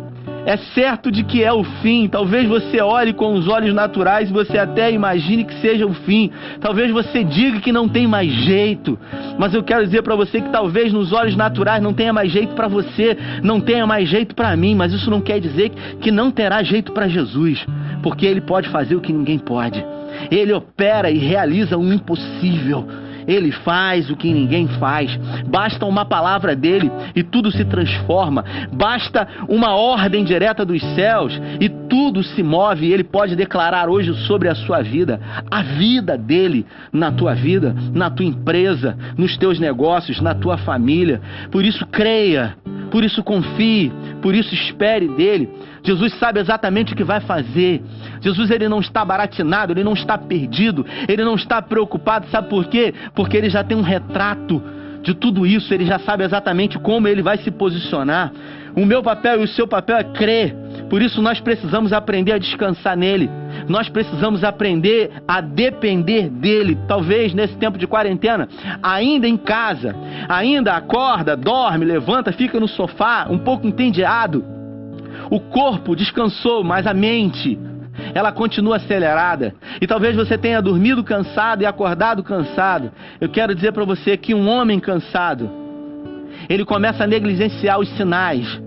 é 0.47 0.57
certo 0.57 1.11
de 1.11 1.25
que 1.25 1.43
é 1.43 1.53
o 1.53 1.65
fim. 1.65 2.07
Talvez 2.07 2.49
você 2.49 2.81
olhe 2.81 3.13
com 3.13 3.35
os 3.35 3.49
olhos 3.49 3.75
naturais 3.75 4.31
e 4.31 4.33
você 4.33 4.57
até 4.57 4.93
imagine 4.93 5.45
que 5.45 5.55
seja 5.61 5.85
o 5.85 5.93
fim. 5.93 6.31
Talvez 6.61 6.93
você 6.93 7.25
diga 7.25 7.61
que 7.61 7.73
não 7.73 7.89
tem 7.89 8.07
mais 8.07 8.31
jeito. 8.31 8.97
Mas 9.37 9.53
eu 9.53 9.65
quero 9.65 9.85
dizer 9.85 10.03
para 10.03 10.15
você 10.15 10.41
que 10.41 10.49
talvez 10.51 10.93
nos 10.93 11.13
olhos 11.13 11.35
naturais 11.35 11.83
não 11.83 11.93
tenha 11.93 12.13
mais 12.13 12.31
jeito 12.31 12.55
para 12.55 12.69
você, 12.69 13.19
não 13.43 13.61
tenha 13.61 13.85
mais 13.89 14.09
jeito 14.09 14.37
para 14.37 14.57
mim, 14.57 14.77
mas 14.77 14.93
isso 14.93 15.11
não 15.11 15.21
quer 15.21 15.41
dizer 15.41 15.73
que 16.01 16.13
não 16.13 16.31
terá 16.31 16.63
jeito 16.63 16.93
para 16.93 17.09
Jesus, 17.09 17.67
porque 18.01 18.25
ele 18.25 18.41
pode 18.41 18.69
fazer 18.69 18.95
o 18.95 19.01
que 19.01 19.13
ninguém 19.13 19.41
pode. 19.41 19.85
Ele 20.31 20.53
opera 20.53 21.11
e 21.11 21.19
realiza 21.19 21.77
o 21.77 21.93
impossível. 21.93 22.87
Ele 23.27 23.51
faz 23.51 24.11
o 24.11 24.17
que 24.17 24.33
ninguém 24.33 24.69
faz. 24.79 25.17
Basta 25.47 25.85
uma 25.85 26.05
palavra 26.05 26.55
dele 26.55 26.91
e 27.15 27.23
tudo 27.23 27.51
se 27.51 27.65
transforma. 27.65 28.45
Basta 28.73 29.27
uma 29.49 29.75
ordem 29.75 30.25
direta 30.25 30.65
dos 30.65 30.83
céus 30.95 31.41
e 31.61 31.69
tudo 31.69 32.23
se 32.23 32.43
move. 32.43 32.91
Ele 32.91 33.05
pode 33.05 33.37
declarar 33.37 33.89
hoje 33.89 34.15
sobre 34.27 34.49
a 34.49 34.55
sua 34.55 34.83
vida, 34.83 35.21
a 35.51 35.63
vida 35.63 36.17
dele 36.17 36.67
na 36.93 37.11
tua 37.11 37.35
vida, 37.35 37.75
na 37.93 38.11
tua 38.11 38.27
empresa, 38.27 38.97
nos 39.17 39.37
teus 39.37 39.59
negócios, 39.59 40.21
na 40.21 40.35
tua 40.35 40.57
família. 40.59 41.21
Por 41.51 41.65
isso 41.65 41.87
creia, 41.87 42.57
por 42.97 43.05
isso 43.05 43.23
confie, 43.23 43.93
por 44.23 44.35
isso 44.35 44.55
espere 44.55 45.07
dele. 45.07 45.51
Jesus 45.83 46.15
sabe 46.15 46.41
exatamente 46.41 46.95
o 46.95 46.97
que 46.97 47.05
vai 47.05 47.21
fazer. 47.21 47.83
Jesus 48.23 48.51
ele 48.51 48.71
não 48.71 48.81
está 48.81 49.05
baratinado, 49.05 49.75
ele 49.75 49.85
não 49.85 49.93
está 49.93 50.17
perdido, 50.17 50.87
ele 51.07 51.23
não 51.23 51.35
está 51.35 51.61
preocupado. 51.61 52.27
Sabe 52.29 52.49
por 52.49 52.65
quê? 52.69 52.95
Porque 53.15 53.37
ele 53.37 53.51
já 53.51 53.63
tem 53.63 53.77
um 53.77 53.83
retrato 53.83 54.63
de 55.03 55.13
tudo 55.13 55.47
isso, 55.47 55.75
ele 55.75 55.85
já 55.85 55.99
sabe 55.99 56.25
exatamente 56.25 56.79
como 56.79 57.07
ele 57.07 57.21
vai 57.21 57.37
se 57.37 57.51
posicionar. 57.51 58.33
O 58.75 58.87
meu 58.87 59.03
papel 59.03 59.43
e 59.43 59.45
o 59.45 59.49
seu 59.49 59.69
papel 59.69 59.99
é 59.99 60.05
crer, 60.05 60.57
Por 60.89 61.03
isso 61.03 61.21
nós 61.21 61.41
precisamos 61.41 61.93
aprender 61.93 62.33
a 62.33 62.39
descansar 62.39 62.97
nele. 62.97 63.29
Nós 63.69 63.89
precisamos 63.89 64.45
aprender 64.45 65.11
a 65.27 65.41
depender 65.41 66.29
dele. 66.29 66.79
Talvez 66.87 67.35
nesse 67.35 67.57
tempo 67.57 67.77
de 67.77 67.87
quarentena, 67.87 68.49
ainda 68.83 69.27
em 69.27 69.37
casa, 69.37 69.95
ainda 70.29 70.75
acorda, 70.75 71.37
dorme, 71.37 71.85
levanta, 71.85 72.33
fica 72.33 72.61
no 72.61 72.69
sofá, 72.69 73.27
um 73.29 73.39
pouco 73.39 73.67
entediado. 73.67 74.45
O 75.31 75.41
corpo 75.41 75.97
descansou, 75.97 76.63
mas 76.63 76.87
a 76.87 76.95
mente 76.95 77.59
ela 78.15 78.31
continua 78.31 78.77
acelerada. 78.77 79.55
E 79.81 79.87
talvez 79.87 80.15
você 80.15 80.39
tenha 80.39 80.63
dormido 80.63 81.03
cansado 81.03 81.63
e 81.63 81.67
acordado 81.67 82.23
cansado. 82.23 82.93
Eu 83.21 83.29
quero 83.29 83.55
dizer 83.55 83.73
para 83.73 83.85
você 83.85 84.17
que 84.17 84.35
um 84.35 84.49
homem 84.49 84.79
cansado, 84.79 85.51
ele 86.49 86.65
começa 86.65 87.03
a 87.03 87.07
negligenciar 87.07 87.81
os 87.81 87.89
sinais 87.97 88.66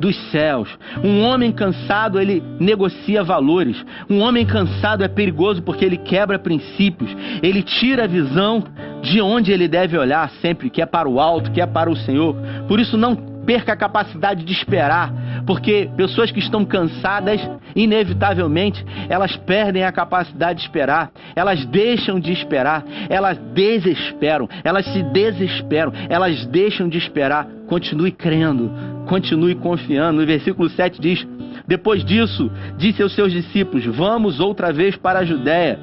dos 0.00 0.16
céus. 0.30 0.68
Um 1.04 1.22
homem 1.22 1.52
cansado, 1.52 2.18
ele 2.18 2.42
negocia 2.58 3.22
valores. 3.22 3.84
Um 4.08 4.20
homem 4.20 4.46
cansado 4.46 5.04
é 5.04 5.08
perigoso 5.08 5.62
porque 5.62 5.84
ele 5.84 5.98
quebra 5.98 6.38
princípios. 6.38 7.14
Ele 7.42 7.62
tira 7.62 8.04
a 8.04 8.08
visão 8.08 8.64
de 9.02 9.20
onde 9.20 9.52
ele 9.52 9.68
deve 9.68 9.96
olhar 9.96 10.30
sempre, 10.40 10.70
que 10.70 10.80
é 10.80 10.86
para 10.86 11.08
o 11.08 11.20
alto, 11.20 11.50
que 11.50 11.60
é 11.60 11.66
para 11.66 11.90
o 11.90 11.96
Senhor. 11.96 12.34
Por 12.66 12.80
isso 12.80 12.96
não 12.96 13.14
perca 13.50 13.72
a 13.72 13.76
capacidade 13.76 14.44
de 14.44 14.52
esperar, 14.52 15.12
porque 15.46 15.90
pessoas 15.96 16.30
que 16.30 16.38
estão 16.38 16.64
cansadas, 16.64 17.40
inevitavelmente, 17.74 18.84
elas 19.08 19.36
perdem 19.38 19.82
a 19.82 19.90
capacidade 19.90 20.60
de 20.60 20.66
esperar, 20.66 21.10
elas 21.34 21.64
deixam 21.66 22.20
de 22.20 22.32
esperar, 22.32 22.84
elas 23.08 23.38
desesperam, 23.52 24.48
elas 24.62 24.86
se 24.86 25.02
desesperam, 25.02 25.92
elas 26.08 26.46
deixam 26.46 26.88
de 26.88 26.98
esperar. 26.98 27.46
Continue 27.66 28.10
crendo, 28.10 28.70
continue 29.10 29.56
confiando. 29.56 30.20
No 30.20 30.26
versículo 30.26 30.70
7 30.70 31.00
diz: 31.00 31.26
Depois 31.66 32.04
disso, 32.04 32.48
disse 32.78 33.02
aos 33.02 33.12
seus 33.12 33.32
discípulos: 33.32 33.84
Vamos 33.84 34.38
outra 34.38 34.72
vez 34.72 34.96
para 34.96 35.18
a 35.18 35.24
Judéia. 35.24 35.80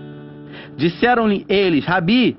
Disseram-lhe 0.77 1.45
eles: 1.49 1.83
Rabi, 1.83 2.37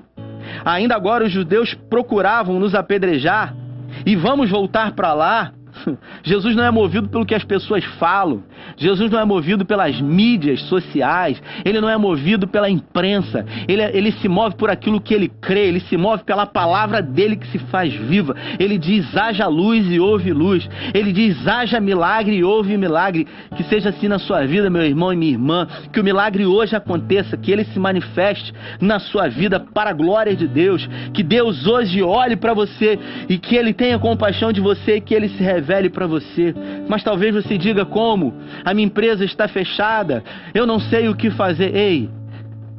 ainda 0.65 0.95
agora 0.95 1.25
os 1.25 1.31
judeus 1.31 1.75
procuravam 1.89 2.59
nos 2.59 2.73
apedrejar 2.73 3.55
e 4.03 4.15
vamos 4.15 4.49
voltar 4.49 4.93
para 4.93 5.13
lá. 5.13 5.53
Jesus 6.23 6.55
não 6.55 6.63
é 6.63 6.71
movido 6.71 7.07
pelo 7.07 7.25
que 7.25 7.35
as 7.35 7.43
pessoas 7.43 7.85
falam. 7.99 8.43
Jesus 8.77 9.11
não 9.11 9.19
é 9.19 9.25
movido 9.25 9.65
pelas 9.65 9.99
mídias 9.99 10.61
sociais. 10.63 11.41
Ele 11.63 11.81
não 11.81 11.89
é 11.89 11.97
movido 11.97 12.47
pela 12.47 12.69
imprensa. 12.69 13.45
Ele, 13.67 13.81
ele 13.81 14.11
se 14.13 14.27
move 14.27 14.55
por 14.55 14.69
aquilo 14.69 15.01
que 15.01 15.13
ele 15.13 15.29
crê. 15.41 15.67
Ele 15.67 15.79
se 15.79 15.97
move 15.97 16.23
pela 16.23 16.45
palavra 16.45 17.01
dele 17.01 17.35
que 17.35 17.47
se 17.47 17.59
faz 17.59 17.93
viva. 17.93 18.35
Ele 18.59 18.77
diz: 18.77 19.15
haja 19.15 19.47
luz 19.47 19.89
e 19.91 19.99
houve 19.99 20.31
luz. 20.31 20.69
Ele 20.93 21.11
diz: 21.11 21.47
haja 21.47 21.79
milagre 21.79 22.35
e 22.35 22.43
houve 22.43 22.77
milagre. 22.77 23.27
Que 23.55 23.63
seja 23.63 23.89
assim 23.89 24.07
na 24.07 24.19
sua 24.19 24.45
vida, 24.45 24.69
meu 24.69 24.83
irmão 24.83 25.13
e 25.13 25.15
minha 25.15 25.31
irmã. 25.31 25.67
Que 25.91 25.99
o 25.99 26.03
milagre 26.03 26.45
hoje 26.45 26.75
aconteça. 26.75 27.37
Que 27.37 27.51
ele 27.51 27.65
se 27.65 27.79
manifeste 27.79 28.53
na 28.79 28.99
sua 28.99 29.27
vida 29.27 29.59
para 29.59 29.89
a 29.89 29.93
glória 29.93 30.35
de 30.35 30.47
Deus. 30.47 30.87
Que 31.13 31.23
Deus 31.23 31.65
hoje 31.67 32.01
olhe 32.01 32.35
para 32.35 32.53
você 32.53 32.99
e 33.27 33.37
que 33.37 33.55
ele 33.55 33.73
tenha 33.73 33.99
compaixão 33.99 34.51
de 34.51 34.61
você 34.61 34.97
e 34.97 35.01
que 35.01 35.13
ele 35.13 35.29
se 35.29 35.43
revele 35.43 35.89
para 35.89 36.07
você. 36.07 36.53
Mas 36.87 37.03
talvez 37.03 37.33
você 37.33 37.57
diga 37.57 37.85
como? 37.85 38.33
A 38.63 38.73
minha 38.73 38.87
empresa 38.87 39.23
está 39.25 39.47
fechada, 39.47 40.23
eu 40.53 40.65
não 40.65 40.79
sei 40.79 41.07
o 41.07 41.15
que 41.15 41.29
fazer. 41.31 41.75
Ei, 41.75 42.09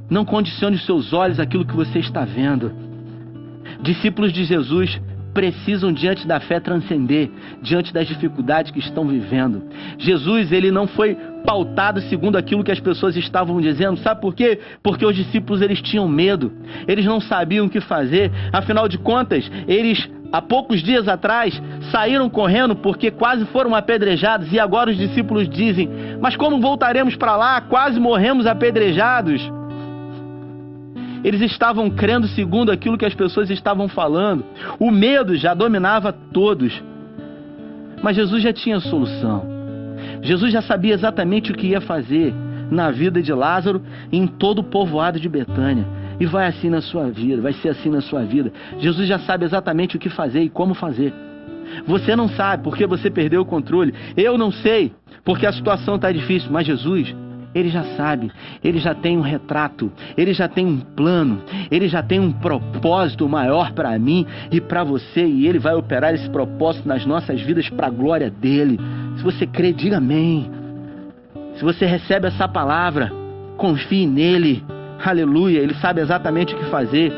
não 0.08 0.24
condicione 0.24 0.78
seus 0.78 1.12
olhos 1.12 1.38
aquilo 1.38 1.64
que 1.64 1.74
você 1.74 1.98
está 1.98 2.24
vendo. 2.24 2.72
Discípulos 3.82 4.32
de 4.32 4.44
Jesus 4.44 5.00
precisam 5.32 5.92
diante 5.92 6.26
da 6.26 6.40
fé 6.40 6.58
transcender, 6.58 7.30
diante 7.62 7.92
das 7.92 8.06
dificuldades 8.06 8.72
que 8.72 8.80
estão 8.80 9.06
vivendo. 9.06 9.62
Jesus, 9.98 10.50
ele 10.50 10.70
não 10.70 10.86
foi 10.86 11.14
pautado 11.44 12.00
segundo 12.02 12.36
aquilo 12.36 12.64
que 12.64 12.72
as 12.72 12.80
pessoas 12.80 13.16
estavam 13.16 13.60
dizendo. 13.60 13.98
Sabe 13.98 14.20
por 14.20 14.34
quê? 14.34 14.58
Porque 14.82 15.06
os 15.06 15.14
discípulos 15.14 15.62
eles 15.62 15.80
tinham 15.80 16.08
medo. 16.08 16.52
Eles 16.86 17.04
não 17.04 17.20
sabiam 17.20 17.66
o 17.66 17.70
que 17.70 17.80
fazer. 17.80 18.30
Afinal 18.52 18.88
de 18.88 18.98
contas, 18.98 19.50
eles 19.66 20.08
há 20.32 20.40
poucos 20.40 20.82
dias 20.82 21.08
atrás, 21.08 21.60
saíram 21.90 22.28
correndo 22.28 22.76
porque 22.76 23.10
quase 23.10 23.44
foram 23.46 23.74
apedrejados 23.74 24.52
e 24.52 24.58
agora 24.58 24.90
os 24.90 24.96
discípulos 24.96 25.48
dizem: 25.48 25.88
Mas 26.20 26.36
como 26.36 26.60
voltaremos 26.60 27.16
para 27.16 27.36
lá? 27.36 27.60
Quase 27.60 27.98
morremos 27.98 28.46
apedrejados. 28.46 29.40
Eles 31.22 31.42
estavam 31.42 31.90
crendo 31.90 32.26
segundo 32.28 32.72
aquilo 32.72 32.96
que 32.96 33.04
as 33.04 33.14
pessoas 33.14 33.50
estavam 33.50 33.88
falando. 33.88 34.44
O 34.78 34.90
medo 34.90 35.36
já 35.36 35.52
dominava 35.52 36.12
todos. 36.12 36.82
Mas 38.02 38.16
Jesus 38.16 38.42
já 38.42 38.52
tinha 38.52 38.80
solução. 38.80 39.44
Jesus 40.22 40.52
já 40.52 40.62
sabia 40.62 40.94
exatamente 40.94 41.52
o 41.52 41.54
que 41.54 41.68
ia 41.68 41.80
fazer 41.80 42.34
na 42.70 42.90
vida 42.90 43.22
de 43.22 43.32
Lázaro 43.32 43.82
e 44.10 44.16
em 44.16 44.26
todo 44.26 44.60
o 44.60 44.64
povoado 44.64 45.20
de 45.20 45.28
Betânia. 45.28 45.84
E 46.20 46.26
vai 46.26 46.46
assim 46.46 46.68
na 46.68 46.82
sua 46.82 47.10
vida, 47.10 47.40
vai 47.40 47.54
ser 47.54 47.70
assim 47.70 47.88
na 47.88 48.02
sua 48.02 48.22
vida. 48.22 48.52
Jesus 48.78 49.08
já 49.08 49.18
sabe 49.20 49.46
exatamente 49.46 49.96
o 49.96 49.98
que 49.98 50.10
fazer 50.10 50.42
e 50.42 50.50
como 50.50 50.74
fazer. 50.74 51.12
Você 51.86 52.14
não 52.14 52.28
sabe 52.28 52.62
porque 52.62 52.86
você 52.86 53.10
perdeu 53.10 53.40
o 53.40 53.46
controle. 53.46 53.94
Eu 54.16 54.36
não 54.36 54.52
sei 54.52 54.92
porque 55.24 55.46
a 55.46 55.52
situação 55.52 55.96
está 55.96 56.12
difícil, 56.12 56.50
mas 56.50 56.66
Jesus, 56.66 57.14
ele 57.54 57.68
já 57.68 57.82
sabe, 57.96 58.30
ele 58.62 58.78
já 58.78 58.94
tem 58.94 59.18
um 59.18 59.22
retrato, 59.22 59.90
ele 60.16 60.32
já 60.32 60.48
tem 60.48 60.66
um 60.66 60.78
plano, 60.78 61.42
ele 61.70 61.88
já 61.88 62.02
tem 62.02 62.20
um 62.20 62.32
propósito 62.32 63.28
maior 63.28 63.72
para 63.72 63.98
mim 63.98 64.26
e 64.50 64.60
para 64.60 64.84
você, 64.84 65.24
e 65.24 65.46
ele 65.46 65.58
vai 65.58 65.74
operar 65.74 66.14
esse 66.14 66.28
propósito 66.30 66.86
nas 66.86 67.04
nossas 67.04 67.40
vidas 67.40 67.68
para 67.68 67.88
a 67.88 67.90
glória 67.90 68.30
dele. 68.30 68.78
Se 69.16 69.22
você 69.22 69.46
crê, 69.46 69.72
diga 69.72 69.96
amém. 69.96 70.50
Se 71.56 71.64
você 71.64 71.86
recebe 71.86 72.28
essa 72.28 72.48
palavra, 72.48 73.12
confie 73.56 74.06
nele. 74.06 74.64
Aleluia, 75.04 75.58
ele 75.60 75.74
sabe 75.74 76.00
exatamente 76.00 76.54
o 76.54 76.58
que 76.58 76.64
fazer. 76.66 77.12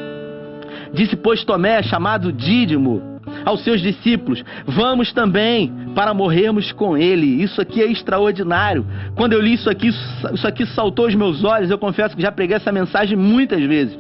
Disse, 0.92 1.16
pois, 1.16 1.44
Tomé, 1.44 1.82
chamado 1.82 2.32
Dídimo, 2.32 3.12
aos 3.44 3.62
seus 3.64 3.80
discípulos: 3.80 4.42
Vamos 4.66 5.12
também 5.12 5.72
para 5.94 6.14
morrermos 6.14 6.72
com 6.72 6.96
ele. 6.96 7.42
Isso 7.42 7.60
aqui 7.60 7.82
é 7.82 7.90
extraordinário. 7.90 8.86
Quando 9.14 9.32
eu 9.32 9.40
li 9.40 9.54
isso 9.54 9.70
aqui, 9.70 9.88
isso 9.88 10.46
aqui 10.46 10.66
saltou 10.66 11.06
aos 11.06 11.14
meus 11.14 11.44
olhos. 11.44 11.70
Eu 11.70 11.78
confesso 11.78 12.14
que 12.16 12.22
já 12.22 12.32
preguei 12.32 12.56
essa 12.56 12.72
mensagem 12.72 13.16
muitas 13.16 13.62
vezes. 13.64 13.98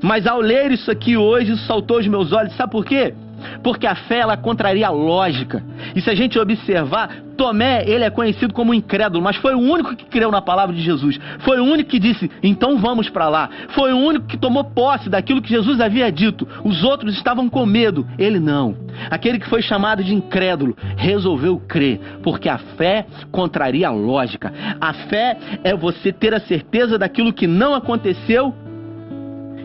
Mas 0.00 0.26
ao 0.26 0.40
ler 0.40 0.70
isso 0.70 0.90
aqui 0.90 1.16
hoje, 1.16 1.52
isso 1.52 1.66
saltou 1.66 1.96
aos 1.96 2.06
meus 2.06 2.32
olhos. 2.32 2.54
Sabe 2.54 2.70
por 2.72 2.84
quê? 2.84 3.14
Porque 3.62 3.86
a 3.86 3.94
fé 3.94 4.18
ela 4.18 4.36
contraria 4.36 4.86
a 4.86 4.90
lógica. 4.90 5.62
E 5.94 6.00
se 6.00 6.10
a 6.10 6.14
gente 6.14 6.38
observar, 6.38 7.10
Tomé, 7.36 7.84
ele 7.88 8.04
é 8.04 8.10
conhecido 8.10 8.52
como 8.52 8.74
incrédulo, 8.74 9.22
mas 9.22 9.36
foi 9.36 9.54
o 9.54 9.58
único 9.58 9.96
que 9.96 10.04
creu 10.04 10.30
na 10.30 10.42
palavra 10.42 10.74
de 10.74 10.82
Jesus. 10.82 11.18
Foi 11.40 11.58
o 11.58 11.64
único 11.64 11.90
que 11.90 11.98
disse: 11.98 12.30
"Então 12.42 12.78
vamos 12.78 13.08
para 13.08 13.28
lá". 13.28 13.48
Foi 13.70 13.92
o 13.92 13.98
único 13.98 14.26
que 14.26 14.36
tomou 14.36 14.64
posse 14.64 15.08
daquilo 15.08 15.42
que 15.42 15.48
Jesus 15.48 15.80
havia 15.80 16.10
dito. 16.12 16.46
Os 16.64 16.84
outros 16.84 17.14
estavam 17.14 17.48
com 17.48 17.64
medo, 17.66 18.06
ele 18.18 18.38
não. 18.38 18.76
Aquele 19.10 19.38
que 19.38 19.48
foi 19.48 19.62
chamado 19.62 20.04
de 20.04 20.14
incrédulo 20.14 20.76
resolveu 20.96 21.58
crer, 21.58 22.00
porque 22.22 22.48
a 22.48 22.58
fé 22.58 23.06
contraria 23.30 23.88
a 23.88 23.92
lógica. 23.92 24.52
A 24.80 24.92
fé 24.92 25.36
é 25.64 25.74
você 25.74 26.12
ter 26.12 26.34
a 26.34 26.40
certeza 26.40 26.98
daquilo 26.98 27.32
que 27.32 27.46
não 27.46 27.74
aconteceu 27.74 28.54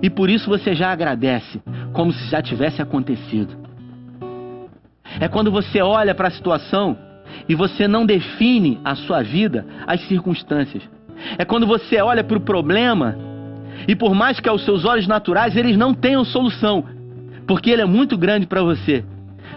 e 0.01 0.09
por 0.09 0.29
isso 0.29 0.49
você 0.49 0.75
já 0.75 0.91
agradece, 0.91 1.61
como 1.93 2.11
se 2.11 2.29
já 2.29 2.41
tivesse 2.41 2.81
acontecido. 2.81 3.66
É 5.19 5.27
quando 5.27 5.51
você 5.51 5.81
olha 5.81 6.13
para 6.13 6.27
a 6.27 6.31
situação 6.31 6.97
e 7.47 7.55
você 7.55 7.87
não 7.87 8.05
define 8.05 8.79
a 8.83 8.95
sua 8.95 9.21
vida, 9.21 9.65
as 9.85 10.01
circunstâncias. 10.07 10.83
É 11.37 11.45
quando 11.45 11.65
você 11.65 12.01
olha 12.01 12.23
para 12.23 12.37
o 12.37 12.41
problema 12.41 13.17
e 13.87 13.95
por 13.95 14.13
mais 14.13 14.39
que 14.39 14.49
aos 14.49 14.63
seus 14.63 14.85
olhos 14.85 15.07
naturais 15.07 15.55
eles 15.55 15.77
não 15.77 15.93
tenham 15.93 16.23
solução, 16.23 16.83
porque 17.47 17.69
ele 17.69 17.81
é 17.81 17.85
muito 17.85 18.17
grande 18.17 18.45
para 18.45 18.61
você. 18.61 19.03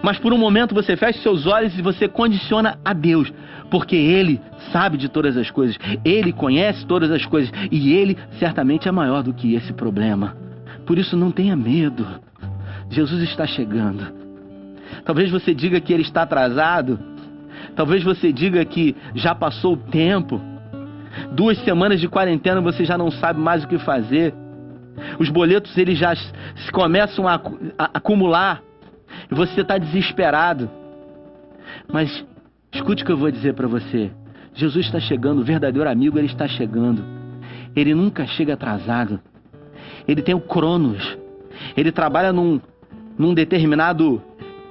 Mas 0.02 0.18
por 0.18 0.32
um 0.32 0.38
momento 0.38 0.74
você 0.74 0.96
fecha 0.96 1.20
seus 1.20 1.46
olhos 1.46 1.76
e 1.78 1.82
você 1.82 2.08
condiciona 2.08 2.78
a 2.84 2.92
Deus, 2.92 3.30
porque 3.70 3.96
Ele 3.96 4.40
sabe 4.72 4.96
de 4.96 5.08
todas 5.08 5.36
as 5.36 5.50
coisas, 5.50 5.76
Ele 6.04 6.32
conhece 6.32 6.86
todas 6.86 7.10
as 7.10 7.24
coisas 7.26 7.52
e 7.70 7.92
Ele 7.92 8.16
certamente 8.38 8.88
é 8.88 8.92
maior 8.92 9.22
do 9.22 9.34
que 9.34 9.54
esse 9.54 9.72
problema. 9.72 10.36
Por 10.86 10.98
isso 10.98 11.16
não 11.16 11.30
tenha 11.30 11.54
medo. 11.54 12.06
Jesus 12.88 13.22
está 13.22 13.46
chegando. 13.46 14.19
Talvez 15.04 15.30
você 15.30 15.54
diga 15.54 15.80
que 15.80 15.92
ele 15.92 16.02
está 16.02 16.22
atrasado. 16.22 16.98
Talvez 17.74 18.02
você 18.02 18.32
diga 18.32 18.64
que 18.64 18.96
já 19.14 19.34
passou 19.34 19.74
o 19.74 19.76
tempo. 19.76 20.40
Duas 21.32 21.58
semanas 21.64 22.00
de 22.00 22.08
quarentena 22.08 22.60
você 22.60 22.84
já 22.84 22.96
não 22.96 23.10
sabe 23.10 23.40
mais 23.40 23.64
o 23.64 23.68
que 23.68 23.78
fazer. 23.78 24.34
Os 25.18 25.28
boletos 25.28 25.76
eles 25.76 25.98
já 25.98 26.12
começam 26.72 27.26
a, 27.26 27.40
a 27.78 27.90
acumular 27.94 28.62
e 29.30 29.34
você 29.34 29.60
está 29.62 29.78
desesperado. 29.78 30.70
Mas 31.92 32.24
escute 32.72 33.02
o 33.02 33.06
que 33.06 33.12
eu 33.12 33.16
vou 33.16 33.30
dizer 33.30 33.54
para 33.54 33.66
você. 33.66 34.10
Jesus 34.54 34.86
está 34.86 35.00
chegando, 35.00 35.40
o 35.40 35.44
verdadeiro 35.44 35.88
amigo 35.88 36.18
ele 36.18 36.26
está 36.26 36.46
chegando. 36.46 37.02
Ele 37.74 37.94
nunca 37.94 38.26
chega 38.26 38.54
atrasado. 38.54 39.20
Ele 40.06 40.22
tem 40.22 40.34
o 40.34 40.40
Cronos. 40.40 41.16
Ele 41.76 41.92
trabalha 41.92 42.32
num, 42.32 42.60
num 43.16 43.32
determinado 43.32 44.22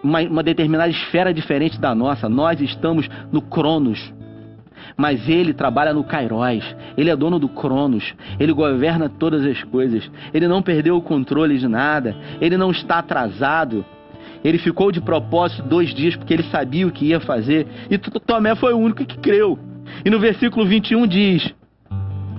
uma, 0.04 0.22
uma 0.22 0.44
determinada 0.44 0.90
esfera 0.90 1.34
diferente 1.34 1.80
da 1.80 1.94
nossa. 1.94 2.30
Nós 2.30 2.60
estamos 2.62 3.10
no 3.32 3.42
Cronos. 3.42 4.14
mas 4.98 5.28
ele 5.30 5.54
trabalha 5.54 5.94
no 5.94 6.04
Kairos. 6.04 6.76
Ele 6.98 7.10
é 7.10 7.16
dono 7.16 7.40
do 7.40 7.50
Cronos. 7.50 8.14
Ele 8.40 8.54
governa 8.54 9.10
todas 9.10 9.46
as 9.46 9.64
coisas. 9.64 10.10
Ele 10.34 10.48
não 10.48 10.62
perdeu 10.62 10.98
o 10.98 11.02
controle 11.02 11.58
de 11.58 11.68
nada. 11.68 12.16
Ele 12.42 12.58
não 12.58 12.72
está 12.72 13.00
atrasado. 13.00 13.86
Ele 14.44 14.58
ficou 14.58 14.92
de 14.92 15.02
propósito 15.02 15.64
dois 15.64 15.94
dias 15.94 16.16
porque 16.16 16.34
ele 16.34 16.44
sabia 16.44 16.88
o 16.88 16.92
que 16.92 17.08
ia 17.08 17.20
fazer. 17.20 17.68
E 17.90 17.98
Tomé 17.98 18.56
foi 18.56 18.74
o 18.74 18.78
único 18.78 19.06
que 19.06 19.18
creu. 19.18 19.60
E 20.06 20.10
no 20.10 20.20
versículo 20.20 20.66
21 20.66 21.08
diz: 21.08 21.54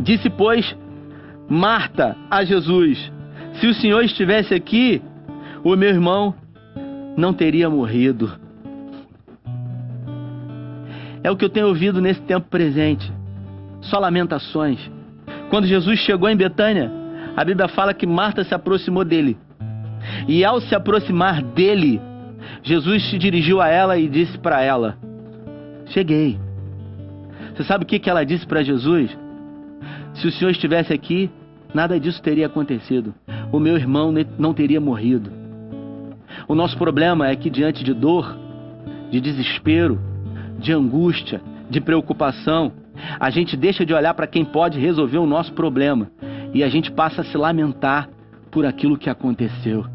Disse, 0.00 0.30
pois, 0.30 0.74
Marta 1.50 2.16
a 2.30 2.44
Jesus: 2.44 3.12
Se 3.54 3.66
o 3.66 3.74
Senhor 3.74 4.04
estivesse 4.04 4.54
aqui, 4.54 5.02
o 5.64 5.74
meu 5.74 5.88
irmão 5.88 6.32
não 7.20 7.32
teria 7.32 7.68
morrido. 7.68 8.32
É 11.22 11.30
o 11.30 11.36
que 11.36 11.44
eu 11.44 11.50
tenho 11.50 11.68
ouvido 11.68 12.00
nesse 12.00 12.20
tempo 12.22 12.48
presente. 12.48 13.12
Só 13.82 13.98
lamentações. 13.98 14.80
Quando 15.50 15.66
Jesus 15.66 15.98
chegou 16.00 16.28
em 16.28 16.36
Betânia, 16.36 16.90
a 17.36 17.44
Bíblia 17.44 17.68
fala 17.68 17.94
que 17.94 18.06
Marta 18.06 18.42
se 18.42 18.54
aproximou 18.54 19.04
dele. 19.04 19.36
E 20.26 20.44
ao 20.44 20.60
se 20.60 20.74
aproximar 20.74 21.42
dele, 21.42 22.00
Jesus 22.62 23.10
se 23.10 23.18
dirigiu 23.18 23.60
a 23.60 23.68
ela 23.68 23.98
e 23.98 24.08
disse 24.08 24.38
para 24.38 24.62
ela: 24.62 24.96
Cheguei. 25.86 26.38
Você 27.54 27.64
sabe 27.64 27.84
o 27.84 27.86
que, 27.86 28.08
ela 28.08 28.24
disse 28.24 28.46
para 28.46 28.62
Jesus? 28.62 29.16
Se 30.14 30.26
o 30.26 30.32
Senhor 30.32 30.50
estivesse 30.50 30.92
aqui, 30.92 31.30
nada 31.74 32.00
disso 32.00 32.22
teria 32.22 32.46
acontecido. 32.46 33.14
O 33.52 33.58
meu 33.58 33.76
irmão 33.76 34.12
não 34.38 34.54
teria 34.54 34.80
morrido. 34.80 35.39
O 36.48 36.54
nosso 36.54 36.76
problema 36.76 37.28
é 37.28 37.36
que, 37.36 37.50
diante 37.50 37.84
de 37.84 37.94
dor, 37.94 38.36
de 39.10 39.20
desespero, 39.20 40.00
de 40.58 40.72
angústia, 40.72 41.40
de 41.68 41.80
preocupação, 41.80 42.72
a 43.18 43.30
gente 43.30 43.56
deixa 43.56 43.84
de 43.84 43.94
olhar 43.94 44.14
para 44.14 44.26
quem 44.26 44.44
pode 44.44 44.78
resolver 44.78 45.18
o 45.18 45.26
nosso 45.26 45.52
problema 45.52 46.10
e 46.52 46.62
a 46.62 46.68
gente 46.68 46.90
passa 46.90 47.22
a 47.22 47.24
se 47.24 47.36
lamentar 47.36 48.08
por 48.50 48.66
aquilo 48.66 48.98
que 48.98 49.08
aconteceu. 49.08 49.86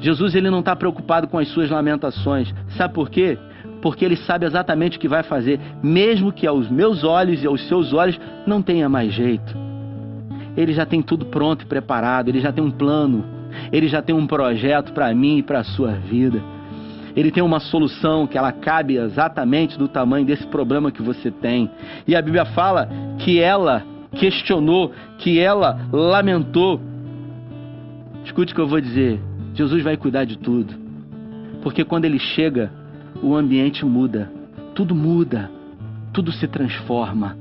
Jesus 0.00 0.34
ele 0.34 0.50
não 0.50 0.60
está 0.60 0.74
preocupado 0.76 1.28
com 1.28 1.38
as 1.38 1.48
suas 1.48 1.70
lamentações. 1.70 2.52
Sabe 2.76 2.92
por 2.92 3.08
quê? 3.08 3.38
Porque 3.80 4.04
ele 4.04 4.16
sabe 4.16 4.44
exatamente 4.44 4.96
o 4.96 5.00
que 5.00 5.08
vai 5.08 5.22
fazer, 5.22 5.60
mesmo 5.82 6.32
que 6.32 6.46
aos 6.46 6.68
meus 6.68 7.04
olhos 7.04 7.42
e 7.42 7.46
aos 7.46 7.66
seus 7.68 7.92
olhos 7.92 8.20
não 8.46 8.60
tenha 8.60 8.88
mais 8.88 9.12
jeito. 9.12 9.56
Ele 10.56 10.72
já 10.72 10.84
tem 10.84 11.00
tudo 11.00 11.26
pronto 11.26 11.62
e 11.62 11.66
preparado, 11.66 12.28
ele 12.28 12.40
já 12.40 12.52
tem 12.52 12.62
um 12.62 12.70
plano, 12.70 13.24
ele 13.72 13.88
já 13.88 14.02
tem 14.02 14.14
um 14.14 14.26
projeto 14.26 14.92
para 14.92 15.12
mim 15.14 15.38
e 15.38 15.42
para 15.42 15.60
a 15.60 15.64
sua 15.64 15.92
vida. 15.92 16.42
Ele 17.16 17.30
tem 17.30 17.42
uma 17.42 17.60
solução 17.60 18.26
que 18.26 18.36
ela 18.36 18.50
cabe 18.50 18.96
exatamente 18.96 19.78
do 19.78 19.86
tamanho 19.86 20.26
desse 20.26 20.46
problema 20.46 20.90
que 20.90 21.02
você 21.02 21.30
tem. 21.30 21.70
E 22.06 22.16
a 22.16 22.20
Bíblia 22.20 22.44
fala 22.44 22.88
que 23.18 23.38
ela 23.38 23.84
questionou, 24.14 24.92
que 25.18 25.38
ela 25.38 25.88
lamentou. 25.92 26.80
Escute 28.24 28.52
o 28.52 28.54
que 28.56 28.60
eu 28.60 28.66
vou 28.66 28.80
dizer. 28.80 29.20
Jesus 29.54 29.82
vai 29.82 29.96
cuidar 29.96 30.24
de 30.24 30.36
tudo. 30.38 30.74
Porque 31.62 31.84
quando 31.84 32.04
ele 32.04 32.18
chega, 32.18 32.72
o 33.22 33.34
ambiente 33.34 33.84
muda. 33.84 34.30
Tudo 34.74 34.94
muda. 34.94 35.50
Tudo 36.12 36.32
se 36.32 36.48
transforma. 36.48 37.36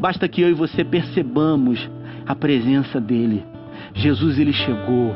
Basta 0.00 0.26
que 0.26 0.40
eu 0.40 0.50
e 0.50 0.54
você 0.54 0.84
percebamos 0.84 1.88
a 2.26 2.34
presença 2.34 3.00
dele. 3.00 3.44
Jesus 3.94 4.38
ele 4.38 4.52
chegou. 4.52 5.14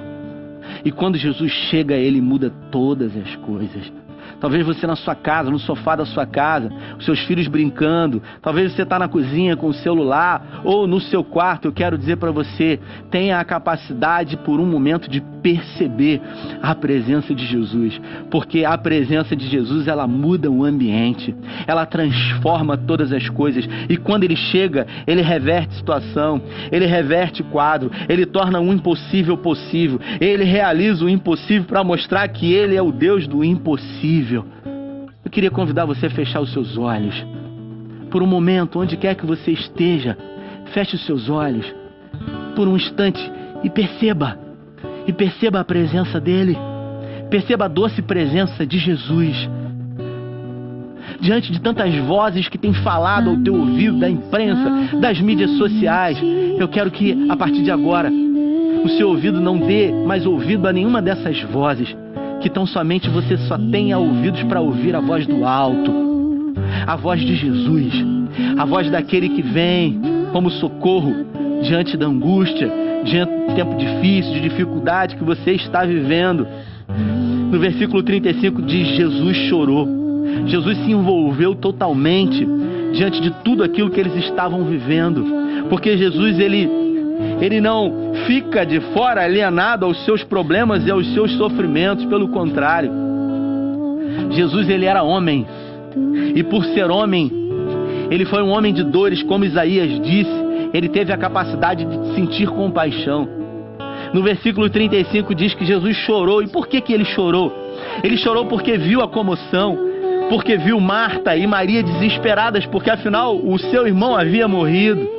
E 0.85 0.91
quando 0.91 1.17
Jesus 1.17 1.51
chega, 1.71 1.95
ele 1.95 2.21
muda 2.21 2.51
todas 2.71 3.17
as 3.17 3.37
coisas. 3.37 3.93
Talvez 4.41 4.67
você 4.67 4.87
na 4.87 4.97
sua 4.97 5.15
casa, 5.15 5.51
no 5.51 5.59
sofá 5.59 5.97
da 5.97 6.05
sua 6.05 6.27
casa, 6.27 6.71
os 6.99 7.05
seus 7.05 7.21
filhos 7.21 7.49
brincando. 7.49 8.23
Talvez 8.43 8.73
você 8.73 8.83
está 8.83 8.99
na 8.99 9.09
cozinha 9.09 9.57
com 9.57 9.69
o 9.69 9.75
celular 9.75 10.61
ou 10.65 10.87
no 10.87 11.01
seu 11.01 11.25
quarto. 11.25 11.69
Eu 11.69 11.73
quero 11.73 11.97
dizer 11.97 12.17
para 12.17 12.31
você, 12.31 12.79
tenha 13.11 13.39
a 13.39 13.45
capacidade 13.45 14.37
por 14.37 14.61
um 14.61 14.67
momento 14.67 15.09
de 15.09 15.21
perceber 15.43 16.21
a 16.61 16.75
presença 16.75 17.35
de 17.35 17.47
Jesus, 17.47 18.01
porque 18.31 18.65
a 18.65 18.77
presença 18.77 19.37
de 19.37 19.47
Jesus 19.47 19.87
ela 19.87 20.07
muda 20.07 20.51
o 20.51 20.65
ambiente, 20.65 21.35
ela 21.67 21.87
transforma 21.87 22.77
todas 22.77 23.13
as 23.13 23.29
coisas. 23.29 23.67
E 23.89 23.97
quando 23.97 24.25
ele 24.25 24.37
chega, 24.37 24.87
ele 25.07 25.23
reverte 25.23 25.75
situação, 25.75 26.43
ele 26.73 26.87
reverte 26.87 27.43
quadro, 27.45 27.91
ele 28.09 28.27
torna 28.27 28.61
o 28.61 28.73
impossível 28.73 29.37
possível, 29.37 30.01
ele 30.21 30.45
realiza 30.45 31.05
o 31.05 31.09
impossível 31.09 31.65
para 31.65 31.85
mostrar 31.85 32.27
que 32.29 32.53
ele 32.53 32.75
é 32.75 32.83
o 32.83 32.91
Deus 32.91 33.27
do 33.29 33.45
impossível 33.45 34.26
possível. 34.27 34.45
Eu 35.25 35.31
queria 35.31 35.51
convidar 35.51 35.85
você 35.85 36.07
a 36.07 36.11
fechar 36.11 36.41
os 36.41 36.53
seus 36.53 36.77
olhos. 36.77 37.15
Por 38.11 38.23
um 38.23 38.27
momento, 38.27 38.81
onde 38.81 38.97
quer 38.97 39.15
que 39.15 39.27
você 39.27 39.53
esteja, 39.53 40.17
feche 40.73 40.97
os 40.97 41.07
seus 41.07 41.29
olhos 41.29 41.67
por 42.55 42.67
um 42.67 42.77
instante 42.77 43.21
e 43.63 43.71
perceba. 43.71 44.39
E 45.07 45.13
perceba 45.13 45.61
a 45.61 45.65
presença 45.65 46.21
dele. 46.21 46.57
Perceba 47.31 47.67
a 47.67 47.69
doce 47.69 48.03
presença 48.03 48.67
de 48.67 48.79
Jesus. 48.79 49.49
Diante 51.21 51.53
de 51.53 51.61
tantas 51.61 51.95
vozes 51.99 52.49
que 52.49 52.59
têm 52.59 52.73
falado 52.75 53.31
ao 53.31 53.37
teu 53.37 53.55
ouvido, 53.55 53.99
da 53.99 54.09
imprensa, 54.09 54.99
das 55.01 55.21
mídias 55.21 55.51
sociais, 55.53 56.21
eu 56.59 56.69
quero 56.69 56.91
que, 56.91 57.27
a 57.29 57.37
partir 57.37 57.63
de 57.63 57.71
agora, 57.71 58.11
o 58.85 58.89
seu 58.91 59.09
ouvido 59.09 59.41
não 59.41 59.59
dê 59.59 59.93
mais 60.05 60.27
ouvido 60.27 60.67
a 60.69 60.73
nenhuma 60.73 61.01
dessas 61.01 61.41
vozes 61.43 61.97
que 62.41 62.51
tão 62.51 62.67
somente 62.67 63.09
você 63.09 63.37
só 63.39 63.59
tenha 63.59 63.99
ouvidos 63.99 64.43
para 64.45 64.61
ouvir 64.61 64.95
a 64.95 65.01
voz 65.01 65.27
do 65.27 65.45
alto, 65.45 65.93
a 66.87 66.97
voz 66.97 67.21
de 67.21 67.35
Jesus, 67.35 67.93
a 68.57 68.65
voz 68.65 68.91
daquele 68.91 69.29
que 69.31 69.43
vem 69.43 70.01
como 70.33 70.51
socorro 70.51 71.13
diante 71.63 71.97
da 71.97 72.07
angústia, 72.07 72.71
diante 73.05 73.33
do 73.33 73.55
tempo 73.55 73.77
difícil, 73.77 74.33
de 74.35 74.41
dificuldade 74.41 75.17
que 75.17 75.25
você 75.25 75.53
está 75.53 75.85
vivendo. 75.85 76.47
No 77.51 77.59
versículo 77.59 78.03
35 78.03 78.63
diz: 78.63 78.89
Jesus 78.89 79.37
chorou. 79.49 79.89
Jesus 80.47 80.77
se 80.79 80.93
envolveu 80.93 81.55
totalmente 81.55 82.47
diante 82.93 83.21
de 83.21 83.31
tudo 83.43 83.63
aquilo 83.63 83.91
que 83.91 84.01
eles 84.01 84.15
estavam 84.17 84.65
vivendo, 84.65 85.25
porque 85.69 85.97
Jesus 85.97 86.39
ele 86.39 86.86
ele 87.41 87.61
não 87.61 88.13
fica 88.27 88.65
de 88.65 88.81
fora 88.93 89.23
alienado 89.23 89.85
aos 89.85 90.05
seus 90.05 90.23
problemas 90.23 90.87
e 90.87 90.91
aos 90.91 91.13
seus 91.15 91.33
sofrimentos, 91.33 92.05
pelo 92.07 92.29
contrário. 92.29 92.91
Jesus 94.31 94.69
ele 94.69 94.85
era 94.85 95.03
homem. 95.03 95.47
E 96.35 96.43
por 96.43 96.65
ser 96.67 96.91
homem, 96.91 97.31
ele 98.11 98.25
foi 98.25 98.43
um 98.43 98.51
homem 98.51 98.73
de 98.73 98.83
dores, 98.83 99.23
como 99.23 99.45
Isaías 99.45 100.01
disse, 100.03 100.47
ele 100.73 100.89
teve 100.89 101.13
a 101.13 101.17
capacidade 101.17 101.85
de 101.85 102.15
sentir 102.15 102.49
compaixão. 102.49 103.29
No 104.13 104.23
versículo 104.23 104.69
35 104.69 105.35
diz 105.35 105.55
que 105.55 105.65
Jesus 105.65 105.97
chorou. 105.99 106.43
E 106.43 106.49
por 106.49 106.69
que 106.69 106.81
que 106.81 106.93
ele 106.93 107.05
chorou? 107.05 107.53
Ele 108.03 108.17
chorou 108.17 108.47
porque 108.47 108.77
viu 108.77 109.01
a 109.01 109.09
comoção, 109.09 109.79
porque 110.29 110.57
viu 110.57 110.79
Marta 110.81 111.37
e 111.37 111.47
Maria 111.47 111.83
desesperadas, 111.83 112.67
porque 112.67 112.91
afinal 112.91 113.37
o 113.37 113.59
seu 113.59 113.87
irmão 113.87 114.15
havia 114.17 114.47
morrido. 114.47 115.16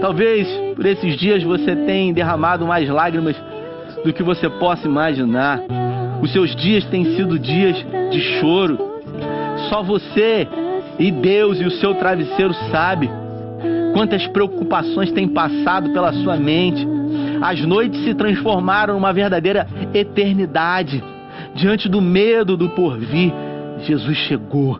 Talvez 0.00 0.48
por 0.74 0.86
esses 0.86 1.16
dias 1.16 1.42
você 1.42 1.76
tenha 1.76 2.12
derramado 2.12 2.66
mais 2.66 2.88
lágrimas 2.88 3.36
do 4.04 4.12
que 4.12 4.22
você 4.22 4.48
possa 4.48 4.86
imaginar. 4.86 5.60
Os 6.22 6.32
seus 6.32 6.54
dias 6.56 6.84
têm 6.86 7.16
sido 7.16 7.38
dias 7.38 7.76
de 8.10 8.20
choro. 8.40 8.78
Só 9.68 9.82
você 9.82 10.48
e 10.98 11.10
Deus 11.10 11.60
e 11.60 11.64
o 11.64 11.70
seu 11.70 11.94
travesseiro 11.94 12.54
sabe 12.70 13.10
quantas 13.92 14.26
preocupações 14.28 15.12
têm 15.12 15.28
passado 15.28 15.90
pela 15.90 16.12
sua 16.12 16.36
mente. 16.36 16.86
As 17.42 17.60
noites 17.60 18.02
se 18.02 18.14
transformaram 18.14 18.94
numa 18.94 19.12
verdadeira 19.12 19.66
eternidade. 19.92 21.02
Diante 21.54 21.88
do 21.88 22.00
medo 22.00 22.56
do 22.56 22.70
porvir, 22.70 23.32
Jesus 23.82 24.16
chegou 24.18 24.78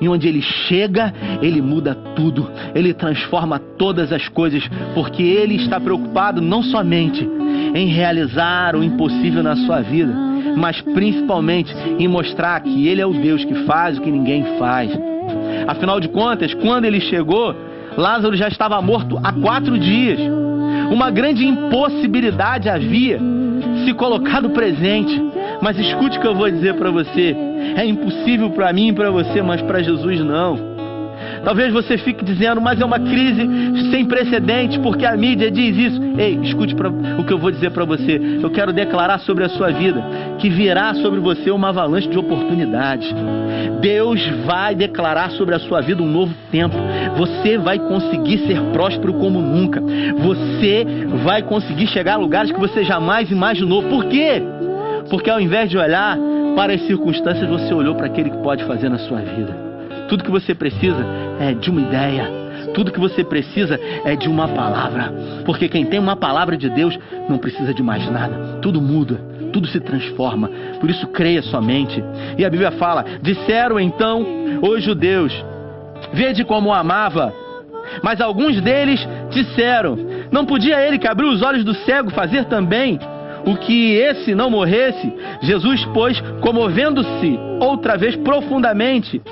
e 0.00 0.08
onde 0.08 0.28
ele 0.28 0.42
chega, 0.42 1.12
ele 1.40 1.60
muda 1.60 1.94
tudo, 1.94 2.50
ele 2.74 2.92
transforma 2.92 3.58
todas 3.58 4.12
as 4.12 4.28
coisas, 4.28 4.68
porque 4.94 5.22
ele 5.22 5.56
está 5.56 5.80
preocupado 5.80 6.40
não 6.40 6.62
somente 6.62 7.28
em 7.74 7.88
realizar 7.88 8.74
o 8.76 8.82
impossível 8.82 9.42
na 9.42 9.56
sua 9.56 9.80
vida, 9.80 10.12
mas 10.56 10.80
principalmente 10.80 11.74
em 11.98 12.08
mostrar 12.08 12.60
que 12.60 12.88
ele 12.88 13.00
é 13.00 13.06
o 13.06 13.12
Deus 13.12 13.44
que 13.44 13.54
faz 13.64 13.98
o 13.98 14.00
que 14.00 14.10
ninguém 14.10 14.44
faz. 14.58 14.90
Afinal 15.66 16.00
de 16.00 16.08
contas, 16.08 16.54
quando 16.54 16.84
ele 16.84 17.00
chegou, 17.00 17.54
Lázaro 17.96 18.36
já 18.36 18.48
estava 18.48 18.80
morto 18.80 19.18
há 19.22 19.32
quatro 19.32 19.78
dias. 19.78 20.20
Uma 20.90 21.10
grande 21.10 21.44
impossibilidade 21.44 22.68
havia 22.68 23.18
se 23.84 23.92
colocado 23.94 24.50
presente. 24.50 25.20
Mas 25.60 25.78
escute 25.78 26.18
o 26.18 26.20
que 26.20 26.26
eu 26.26 26.34
vou 26.34 26.50
dizer 26.50 26.74
para 26.74 26.90
você. 26.90 27.36
É 27.76 27.84
impossível 27.84 28.50
para 28.50 28.72
mim 28.72 28.88
e 28.88 28.92
para 28.92 29.10
você, 29.10 29.42
mas 29.42 29.62
para 29.62 29.82
Jesus 29.82 30.20
não. 30.20 30.76
Talvez 31.44 31.72
você 31.72 31.96
fique 31.98 32.24
dizendo, 32.24 32.60
mas 32.60 32.80
é 32.80 32.84
uma 32.84 32.98
crise 32.98 33.48
sem 33.90 34.04
precedentes, 34.04 34.78
porque 34.78 35.06
a 35.06 35.16
mídia 35.16 35.50
diz 35.50 35.76
isso. 35.76 36.02
Ei, 36.18 36.38
escute 36.42 36.74
pra, 36.74 36.88
o 36.88 37.24
que 37.24 37.32
eu 37.32 37.38
vou 37.38 37.50
dizer 37.50 37.70
para 37.70 37.84
você. 37.84 38.20
Eu 38.42 38.50
quero 38.50 38.72
declarar 38.72 39.20
sobre 39.20 39.44
a 39.44 39.48
sua 39.48 39.70
vida 39.70 40.02
que 40.38 40.50
virá 40.50 40.94
sobre 40.94 41.20
você 41.20 41.50
uma 41.50 41.68
avalanche 41.68 42.08
de 42.08 42.18
oportunidades. 42.18 43.08
Deus 43.80 44.20
vai 44.44 44.74
declarar 44.74 45.30
sobre 45.30 45.54
a 45.54 45.58
sua 45.58 45.80
vida 45.80 46.02
um 46.02 46.10
novo 46.10 46.34
tempo. 46.50 46.76
Você 47.16 47.56
vai 47.58 47.78
conseguir 47.78 48.38
ser 48.46 48.60
próspero 48.72 49.14
como 49.14 49.40
nunca. 49.40 49.80
Você 49.80 50.84
vai 51.24 51.42
conseguir 51.42 51.86
chegar 51.86 52.14
a 52.14 52.18
lugares 52.18 52.50
que 52.50 52.58
você 52.58 52.82
jamais 52.84 53.30
imaginou. 53.30 53.82
Por 53.84 54.06
quê? 54.06 54.42
Porque 55.10 55.30
ao 55.30 55.40
invés 55.40 55.70
de 55.70 55.78
olhar 55.78 56.18
para 56.54 56.72
as 56.72 56.82
circunstâncias, 56.86 57.48
você 57.48 57.72
olhou 57.72 57.94
para 57.94 58.06
aquele 58.06 58.30
que 58.30 58.38
pode 58.38 58.64
fazer 58.64 58.88
na 58.88 58.98
sua 58.98 59.20
vida. 59.20 59.54
Tudo 60.08 60.24
que 60.24 60.30
você 60.30 60.54
precisa 60.54 61.04
é 61.40 61.52
de 61.52 61.70
uma 61.70 61.80
ideia. 61.80 62.46
Tudo 62.74 62.92
que 62.92 62.98
você 62.98 63.22
precisa 63.22 63.78
é 64.04 64.16
de 64.16 64.28
uma 64.28 64.48
palavra. 64.48 65.12
Porque 65.44 65.68
quem 65.68 65.84
tem 65.86 65.98
uma 65.98 66.16
palavra 66.16 66.56
de 66.56 66.68
Deus 66.70 66.98
não 67.28 67.38
precisa 67.38 67.72
de 67.72 67.82
mais 67.82 68.10
nada. 68.10 68.58
Tudo 68.62 68.80
muda, 68.80 69.20
tudo 69.52 69.68
se 69.68 69.80
transforma. 69.80 70.50
Por 70.80 70.90
isso 70.90 71.06
creia 71.08 71.42
somente. 71.42 72.02
E 72.38 72.44
a 72.44 72.50
Bíblia 72.50 72.72
fala: 72.72 73.04
disseram 73.22 73.78
então 73.78 74.24
os 74.62 74.82
judeus: 74.82 75.32
Vede 76.12 76.44
como 76.44 76.70
o 76.70 76.74
amava. 76.74 77.32
Mas 78.02 78.20
alguns 78.20 78.60
deles 78.60 79.06
disseram: 79.30 79.96
Não 80.30 80.44
podia 80.44 80.80
ele 80.80 80.98
que 80.98 81.08
abriu 81.08 81.28
os 81.28 81.42
olhos 81.42 81.64
do 81.64 81.74
cego 81.74 82.10
fazer 82.10 82.44
também 82.46 82.98
o 83.46 83.56
que 83.56 83.94
esse 83.94 84.34
não 84.34 84.50
morresse? 84.50 85.12
Jesus, 85.40 85.84
pois, 85.94 86.20
comovendo-se 86.40 87.38
outra 87.60 87.96
vez 87.96 88.16
profundamente, 88.16 89.22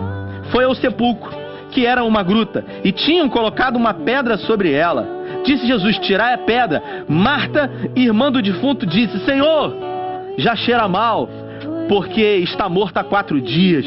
foi 0.52 0.64
ao 0.64 0.74
sepulcro, 0.74 1.32
que 1.72 1.84
era 1.84 2.04
uma 2.04 2.22
gruta, 2.22 2.64
e 2.84 2.92
tinham 2.92 3.28
colocado 3.28 3.74
uma 3.74 3.92
pedra 3.92 4.36
sobre 4.38 4.70
ela. 4.70 5.04
Disse 5.44 5.66
Jesus: 5.66 5.98
Tirai 5.98 6.34
a 6.34 6.38
pedra. 6.38 6.80
Marta, 7.08 7.68
irmã 7.96 8.30
do 8.30 8.40
defunto, 8.40 8.86
disse: 8.86 9.18
Senhor, 9.24 9.74
já 10.38 10.54
cheira 10.54 10.86
mal, 10.86 11.28
porque 11.88 12.22
está 12.36 12.68
morto 12.68 12.96
há 12.98 13.04
quatro 13.04 13.40
dias. 13.40 13.84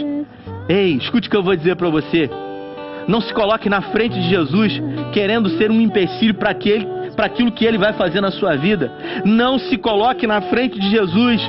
Ei, 0.67 0.95
escute 0.95 1.29
o 1.29 1.31
que 1.31 1.37
eu 1.37 1.43
vou 1.43 1.55
dizer 1.55 1.77
para 1.77 1.87
você. 1.87 2.29
Não 3.07 3.21
se 3.21 3.33
coloque 3.33 3.69
na 3.69 3.81
frente 3.81 4.15
de 4.15 4.29
Jesus 4.29 4.81
querendo 5.13 5.49
ser 5.51 5.71
um 5.71 5.79
empecilho 5.79 6.33
para 6.33 6.53
aquilo 7.25 7.51
que 7.51 7.65
ele 7.65 7.77
vai 7.77 7.93
fazer 7.93 8.21
na 8.21 8.31
sua 8.31 8.55
vida. 8.55 8.91
Não 9.25 9.57
se 9.57 9.77
coloque 9.77 10.27
na 10.27 10.41
frente 10.41 10.79
de 10.79 10.89
Jesus 10.89 11.41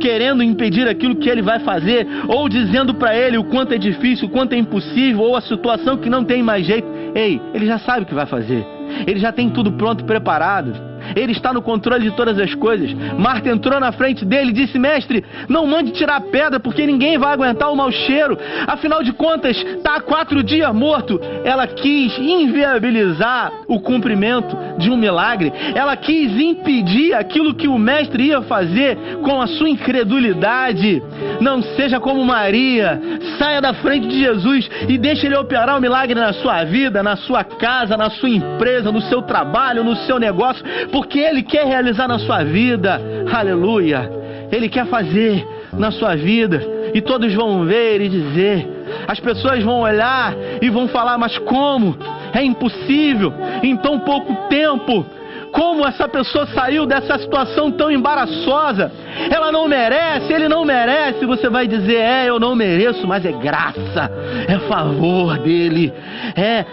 querendo 0.00 0.42
impedir 0.42 0.86
aquilo 0.88 1.16
que 1.16 1.28
ele 1.28 1.42
vai 1.42 1.58
fazer, 1.60 2.06
ou 2.28 2.48
dizendo 2.48 2.94
para 2.94 3.16
ele 3.16 3.38
o 3.38 3.44
quanto 3.44 3.72
é 3.72 3.78
difícil, 3.78 4.28
o 4.28 4.30
quanto 4.30 4.52
é 4.52 4.56
impossível, 4.56 5.22
ou 5.22 5.36
a 5.36 5.40
situação 5.40 5.96
que 5.96 6.10
não 6.10 6.22
tem 6.22 6.42
mais 6.42 6.66
jeito. 6.66 6.86
Ei, 7.14 7.40
ele 7.54 7.66
já 7.66 7.78
sabe 7.78 8.02
o 8.02 8.06
que 8.06 8.14
vai 8.14 8.26
fazer. 8.26 8.64
Ele 9.06 9.18
já 9.18 9.32
tem 9.32 9.50
tudo 9.50 9.72
pronto 9.72 10.02
e 10.02 10.06
preparado. 10.06 10.74
Ele 11.14 11.32
está 11.32 11.52
no 11.52 11.62
controle 11.62 12.10
de 12.10 12.16
todas 12.16 12.38
as 12.38 12.54
coisas. 12.54 12.92
Marta 13.18 13.48
entrou 13.48 13.78
na 13.78 13.92
frente 13.92 14.24
dele 14.24 14.50
e 14.50 14.54
disse: 14.54 14.78
Mestre, 14.78 15.24
não 15.48 15.66
mande 15.66 15.92
tirar 15.92 16.16
a 16.16 16.20
pedra, 16.20 16.58
porque 16.58 16.86
ninguém 16.86 17.18
vai 17.18 17.32
aguentar 17.32 17.70
o 17.70 17.76
mau 17.76 17.90
cheiro. 17.90 18.38
Afinal 18.66 19.02
de 19.02 19.12
contas, 19.12 19.56
está 19.56 19.96
há 19.96 20.00
quatro 20.00 20.42
dias 20.42 20.74
morto. 20.74 21.20
Ela 21.44 21.66
quis 21.66 22.16
inviabilizar 22.18 23.52
o 23.68 23.80
cumprimento 23.80 24.56
de 24.78 24.90
um 24.90 24.96
milagre. 24.96 25.52
Ela 25.74 25.96
quis 25.96 26.32
impedir 26.38 27.14
aquilo 27.14 27.54
que 27.54 27.68
o 27.68 27.78
mestre 27.78 28.24
ia 28.24 28.42
fazer 28.42 28.96
com 29.22 29.40
a 29.40 29.46
sua 29.46 29.68
incredulidade. 29.68 31.02
Não 31.40 31.62
seja 31.62 32.00
como 32.00 32.24
Maria. 32.24 33.00
Saia 33.38 33.60
da 33.60 33.74
frente 33.74 34.08
de 34.08 34.18
Jesus 34.18 34.68
e 34.88 34.98
deixe 34.98 35.26
ele 35.26 35.36
operar 35.36 35.76
o 35.76 35.80
milagre 35.80 36.14
na 36.14 36.32
sua 36.32 36.64
vida, 36.64 37.02
na 37.02 37.16
sua 37.16 37.44
casa, 37.44 37.96
na 37.96 38.10
sua 38.10 38.30
empresa, 38.30 38.90
no 38.92 39.00
seu 39.02 39.22
trabalho, 39.22 39.84
no 39.84 39.96
seu 39.96 40.18
negócio 40.18 40.64
porque 40.96 41.18
Ele 41.18 41.42
quer 41.42 41.66
realizar 41.66 42.08
na 42.08 42.18
sua 42.18 42.42
vida, 42.42 42.98
aleluia. 43.30 44.10
Ele 44.50 44.66
quer 44.66 44.86
fazer 44.86 45.46
na 45.74 45.90
sua 45.90 46.16
vida, 46.16 46.62
e 46.94 47.02
todos 47.02 47.34
vão 47.34 47.66
ver 47.66 48.00
e 48.00 48.08
dizer. 48.08 48.66
As 49.06 49.20
pessoas 49.20 49.62
vão 49.62 49.80
olhar 49.80 50.32
e 50.62 50.70
vão 50.70 50.88
falar: 50.88 51.18
Mas 51.18 51.36
como? 51.36 51.98
É 52.32 52.42
impossível, 52.42 53.30
em 53.62 53.76
tão 53.76 53.98
pouco 53.98 54.48
tempo. 54.48 55.04
Como 55.52 55.86
essa 55.86 56.08
pessoa 56.08 56.46
saiu 56.46 56.86
dessa 56.86 57.18
situação 57.18 57.70
tão 57.70 57.90
embaraçosa? 57.90 58.90
Ela 59.30 59.52
não 59.52 59.68
merece, 59.68 60.32
ele 60.32 60.48
não 60.48 60.64
merece. 60.64 61.26
Você 61.26 61.50
vai 61.50 61.66
dizer: 61.68 61.96
É, 61.96 62.24
eu 62.26 62.40
não 62.40 62.54
mereço, 62.54 63.06
mas 63.06 63.22
é 63.22 63.32
graça, 63.32 64.10
é 64.48 64.58
favor 64.60 65.36
dele, 65.40 65.92
é 66.34 66.64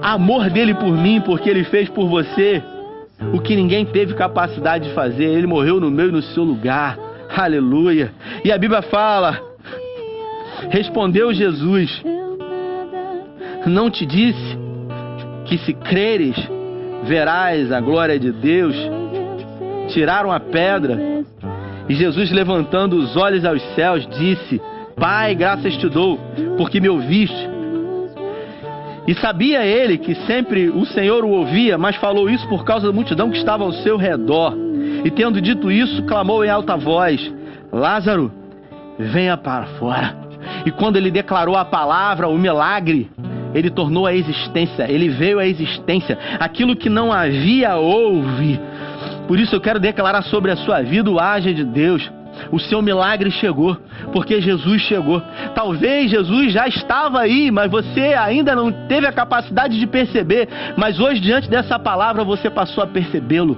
amor 0.00 0.48
dele 0.48 0.72
por 0.72 0.96
mim, 0.96 1.20
porque 1.20 1.50
ele 1.50 1.64
fez 1.64 1.86
por 1.90 2.08
você 2.08 2.62
o 3.32 3.40
que 3.40 3.54
ninguém 3.54 3.84
teve 3.84 4.14
capacidade 4.14 4.88
de 4.88 4.94
fazer. 4.94 5.24
Ele 5.24 5.46
morreu 5.46 5.80
no 5.80 5.90
meu 5.90 6.08
e 6.08 6.12
no 6.12 6.22
seu 6.22 6.42
lugar. 6.42 6.98
Aleluia. 7.36 8.12
E 8.44 8.50
a 8.50 8.58
Bíblia 8.58 8.82
fala: 8.82 9.40
Respondeu 10.70 11.32
Jesus: 11.32 12.02
Não 13.66 13.90
te 13.90 14.06
disse 14.06 14.58
que 15.46 15.58
se 15.58 15.72
creres, 15.74 16.36
verás 17.04 17.70
a 17.72 17.80
glória 17.80 18.18
de 18.18 18.32
Deus? 18.32 18.76
Tiraram 19.88 20.30
a 20.30 20.40
pedra. 20.40 20.98
E 21.88 21.94
Jesus, 21.94 22.30
levantando 22.30 22.96
os 22.96 23.16
olhos 23.16 23.44
aos 23.44 23.62
céus, 23.74 24.06
disse: 24.18 24.60
Pai, 24.96 25.34
graças 25.34 25.76
te 25.76 25.88
dou, 25.88 26.18
porque 26.56 26.80
me 26.80 26.88
ouviste. 26.88 27.49
E 29.10 29.14
sabia 29.16 29.66
ele 29.66 29.98
que 29.98 30.14
sempre 30.24 30.70
o 30.70 30.86
Senhor 30.86 31.24
o 31.24 31.30
ouvia, 31.30 31.76
mas 31.76 31.96
falou 31.96 32.30
isso 32.30 32.48
por 32.48 32.64
causa 32.64 32.86
da 32.86 32.92
multidão 32.92 33.28
que 33.28 33.38
estava 33.38 33.64
ao 33.64 33.72
seu 33.72 33.96
redor. 33.96 34.54
E 35.04 35.10
tendo 35.10 35.40
dito 35.40 35.68
isso, 35.68 36.04
clamou 36.04 36.44
em 36.44 36.48
alta 36.48 36.76
voz: 36.76 37.20
Lázaro, 37.72 38.30
venha 38.96 39.36
para 39.36 39.66
fora. 39.80 40.14
E 40.64 40.70
quando 40.70 40.96
ele 40.96 41.10
declarou 41.10 41.56
a 41.56 41.64
palavra, 41.64 42.28
o 42.28 42.38
milagre, 42.38 43.10
ele 43.52 43.68
tornou 43.68 44.06
a 44.06 44.14
existência, 44.14 44.88
ele 44.88 45.08
veio 45.08 45.40
à 45.40 45.44
existência. 45.44 46.16
Aquilo 46.38 46.76
que 46.76 46.88
não 46.88 47.12
havia, 47.12 47.74
houve. 47.74 48.60
Por 49.26 49.40
isso 49.40 49.56
eu 49.56 49.60
quero 49.60 49.80
declarar 49.80 50.22
sobre 50.22 50.52
a 50.52 50.56
sua 50.56 50.82
vida 50.82 51.10
o 51.10 51.18
haja 51.18 51.52
de 51.52 51.64
Deus. 51.64 52.08
O 52.50 52.58
seu 52.58 52.80
milagre 52.82 53.30
chegou, 53.30 53.76
porque 54.12 54.40
Jesus 54.40 54.82
chegou. 54.82 55.22
Talvez 55.54 56.10
Jesus 56.10 56.52
já 56.52 56.66
estava 56.66 57.20
aí, 57.20 57.50
mas 57.50 57.70
você 57.70 58.14
ainda 58.14 58.54
não 58.54 58.70
teve 58.70 59.06
a 59.06 59.12
capacidade 59.12 59.78
de 59.78 59.86
perceber. 59.86 60.48
Mas 60.76 60.98
hoje, 60.98 61.20
diante 61.20 61.48
dessa 61.48 61.78
palavra, 61.78 62.24
você 62.24 62.48
passou 62.50 62.82
a 62.82 62.86
percebê-lo. 62.86 63.56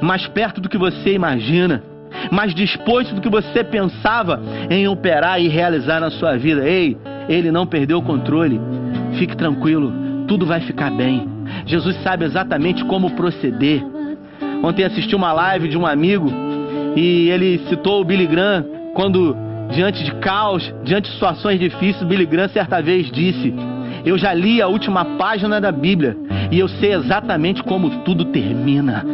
Mais 0.00 0.26
perto 0.28 0.60
do 0.60 0.68
que 0.68 0.78
você 0.78 1.12
imagina, 1.12 1.82
mais 2.30 2.54
disposto 2.54 3.14
do 3.14 3.20
que 3.20 3.28
você 3.28 3.64
pensava 3.64 4.40
em 4.70 4.86
operar 4.88 5.40
e 5.40 5.48
realizar 5.48 6.00
na 6.00 6.10
sua 6.10 6.36
vida. 6.36 6.68
Ei, 6.68 6.96
ele 7.28 7.50
não 7.50 7.66
perdeu 7.66 7.98
o 7.98 8.02
controle. 8.02 8.60
Fique 9.18 9.36
tranquilo, 9.36 9.92
tudo 10.26 10.46
vai 10.46 10.60
ficar 10.60 10.90
bem. 10.90 11.28
Jesus 11.66 11.96
sabe 12.02 12.24
exatamente 12.24 12.84
como 12.84 13.10
proceder. 13.12 13.82
Ontem 14.62 14.84
assisti 14.84 15.14
uma 15.14 15.32
live 15.32 15.68
de 15.68 15.76
um 15.76 15.86
amigo 15.86 16.30
e 16.96 17.30
ele 17.30 17.58
citou 17.68 18.00
o 18.00 18.04
Billy 18.04 18.26
Graham 18.26 18.64
quando, 18.94 19.36
diante 19.70 20.04
de 20.04 20.14
caos, 20.16 20.72
diante 20.84 21.08
de 21.08 21.14
situações 21.14 21.58
difíceis, 21.58 22.02
Billy 22.04 22.26
Graham 22.26 22.48
certa 22.48 22.80
vez 22.82 23.10
disse: 23.10 23.54
Eu 24.04 24.18
já 24.18 24.34
li 24.34 24.60
a 24.60 24.68
última 24.68 25.04
página 25.16 25.60
da 25.60 25.72
Bíblia 25.72 26.16
e 26.50 26.58
eu 26.58 26.68
sei 26.68 26.94
exatamente 26.94 27.62
como 27.62 27.90
tudo 28.04 28.26
termina. 28.26 29.04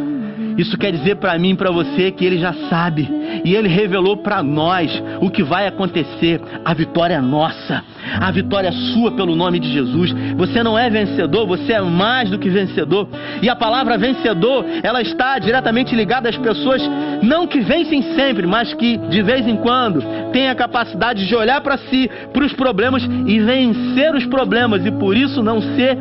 Isso 0.57 0.77
quer 0.77 0.91
dizer 0.91 1.15
para 1.15 1.37
mim 1.39 1.51
e 1.51 1.55
para 1.55 1.71
você 1.71 2.11
que 2.11 2.25
ele 2.25 2.37
já 2.37 2.53
sabe 2.69 3.18
e 3.43 3.55
ele 3.55 3.67
revelou 3.67 4.17
para 4.17 4.41
nós 4.43 4.91
o 5.21 5.29
que 5.29 5.43
vai 5.43 5.67
acontecer. 5.67 6.41
A 6.63 6.73
vitória 6.73 7.15
é 7.15 7.21
nossa. 7.21 7.83
A 8.19 8.31
vitória 8.31 8.69
é 8.69 8.71
sua 8.71 9.11
pelo 9.11 9.35
nome 9.35 9.59
de 9.59 9.71
Jesus. 9.71 10.13
Você 10.37 10.63
não 10.63 10.77
é 10.77 10.89
vencedor, 10.89 11.45
você 11.45 11.73
é 11.73 11.81
mais 11.81 12.29
do 12.29 12.39
que 12.39 12.49
vencedor. 12.49 13.07
E 13.41 13.49
a 13.49 13.55
palavra 13.55 13.97
vencedor, 13.97 14.65
ela 14.83 15.01
está 15.01 15.37
diretamente 15.39 15.95
ligada 15.95 16.29
às 16.29 16.37
pessoas 16.37 16.81
não 17.21 17.47
que 17.47 17.59
vencem 17.59 18.01
sempre, 18.15 18.47
mas 18.47 18.73
que 18.73 18.97
de 18.97 19.21
vez 19.21 19.47
em 19.47 19.57
quando 19.57 20.01
têm 20.31 20.49
a 20.49 20.55
capacidade 20.55 21.27
de 21.27 21.35
olhar 21.35 21.61
para 21.61 21.77
si, 21.77 22.09
para 22.33 22.45
os 22.45 22.53
problemas 22.53 23.03
e 23.03 23.39
vencer 23.39 24.15
os 24.15 24.25
problemas 24.25 24.85
e 24.85 24.91
por 24.91 25.15
isso 25.15 25.43
não 25.43 25.61
ser 25.61 25.97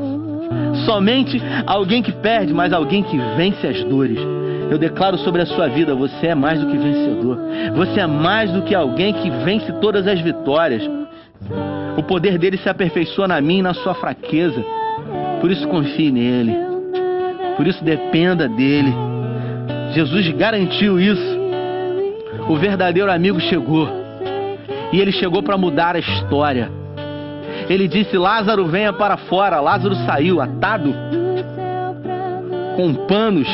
somente 0.85 1.43
alguém 1.67 2.03
que 2.03 2.13
perde, 2.13 2.53
mas 2.53 2.73
alguém 2.73 3.03
que 3.03 3.19
vence 3.37 3.67
as 3.67 3.83
dores. 3.85 4.19
Eu 4.71 4.79
declaro 4.79 5.19
sobre 5.19 5.43
a 5.43 5.47
sua 5.47 5.69
vida: 5.69 5.95
você 5.95 6.29
é 6.29 6.35
mais 6.35 6.61
do 6.61 6.67
que 6.67 6.77
vencedor. 6.77 7.39
Você 7.75 8.01
é 8.01 8.07
mais 8.07 8.51
do 8.53 8.63
que 8.63 8.75
alguém 8.75 9.13
que 9.13 9.31
vence 9.31 9.73
todas 9.81 10.07
as 10.07 10.21
vitórias. 10.21 10.83
O 11.97 12.03
poder 12.03 12.39
dele 12.39 12.59
se 12.59 12.69
aperfeiçoa 12.69 13.29
na 13.29 13.41
mim 13.41 13.59
e 13.59 13.63
na 13.63 13.75
sua 13.75 13.95
fraqueza. 13.95 14.63
Por 15.41 15.51
isso 15.51 15.67
confie 15.69 16.11
nele. 16.11 16.55
Por 17.57 17.67
isso 17.67 17.83
dependa 17.83 18.49
dele. 18.49 18.93
Jesus 19.93 20.29
garantiu 20.31 21.01
isso. 21.01 21.39
O 22.49 22.57
verdadeiro 22.57 23.11
amigo 23.11 23.41
chegou. 23.41 23.89
E 24.93 25.01
ele 25.01 25.13
chegou 25.13 25.43
para 25.43 25.57
mudar 25.57 25.97
a 25.97 25.99
história. 25.99 26.71
Ele 27.69 27.89
disse: 27.89 28.17
Lázaro, 28.19 28.67
venha 28.67 28.93
para 28.93 29.17
fora. 29.17 29.61
Lázaro 29.61 29.95
saiu 30.07 30.41
atado 30.41 30.95
com 32.77 32.95
panos 33.07 33.49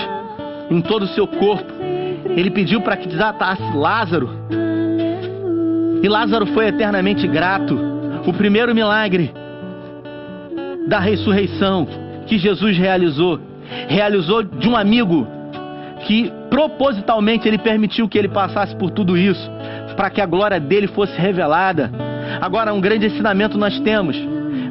em 0.75 0.81
todo 0.81 1.03
o 1.03 1.09
seu 1.09 1.27
corpo. 1.27 1.73
Ele 2.37 2.51
pediu 2.51 2.81
para 2.81 2.97
que 2.97 3.09
desatasse 3.09 3.63
Lázaro. 3.75 4.31
E 6.03 6.09
Lázaro 6.09 6.47
foi 6.47 6.67
eternamente 6.67 7.27
grato. 7.27 7.79
O 8.27 8.33
primeiro 8.33 8.75
milagre 8.75 9.33
da 10.87 10.99
ressurreição 10.99 11.87
que 12.27 12.39
Jesus 12.39 12.77
realizou, 12.77 13.41
realizou 13.89 14.43
de 14.43 14.69
um 14.69 14.77
amigo 14.77 15.27
que 16.07 16.31
propositalmente 16.51 17.49
ele 17.49 17.59
permitiu 17.59 18.09
que 18.09 18.19
ele 18.19 18.29
passasse 18.29 18.77
por 18.77 18.91
tudo 18.91 19.17
isso, 19.17 19.51
para 19.97 20.11
que 20.11 20.21
a 20.21 20.27
glória 20.27 20.61
dele 20.61 20.87
fosse 20.87 21.17
revelada. 21.19 21.91
Agora, 22.41 22.73
um 22.73 22.81
grande 22.81 23.07
ensinamento 23.07 23.57
nós 23.57 23.79
temos. 23.81 24.17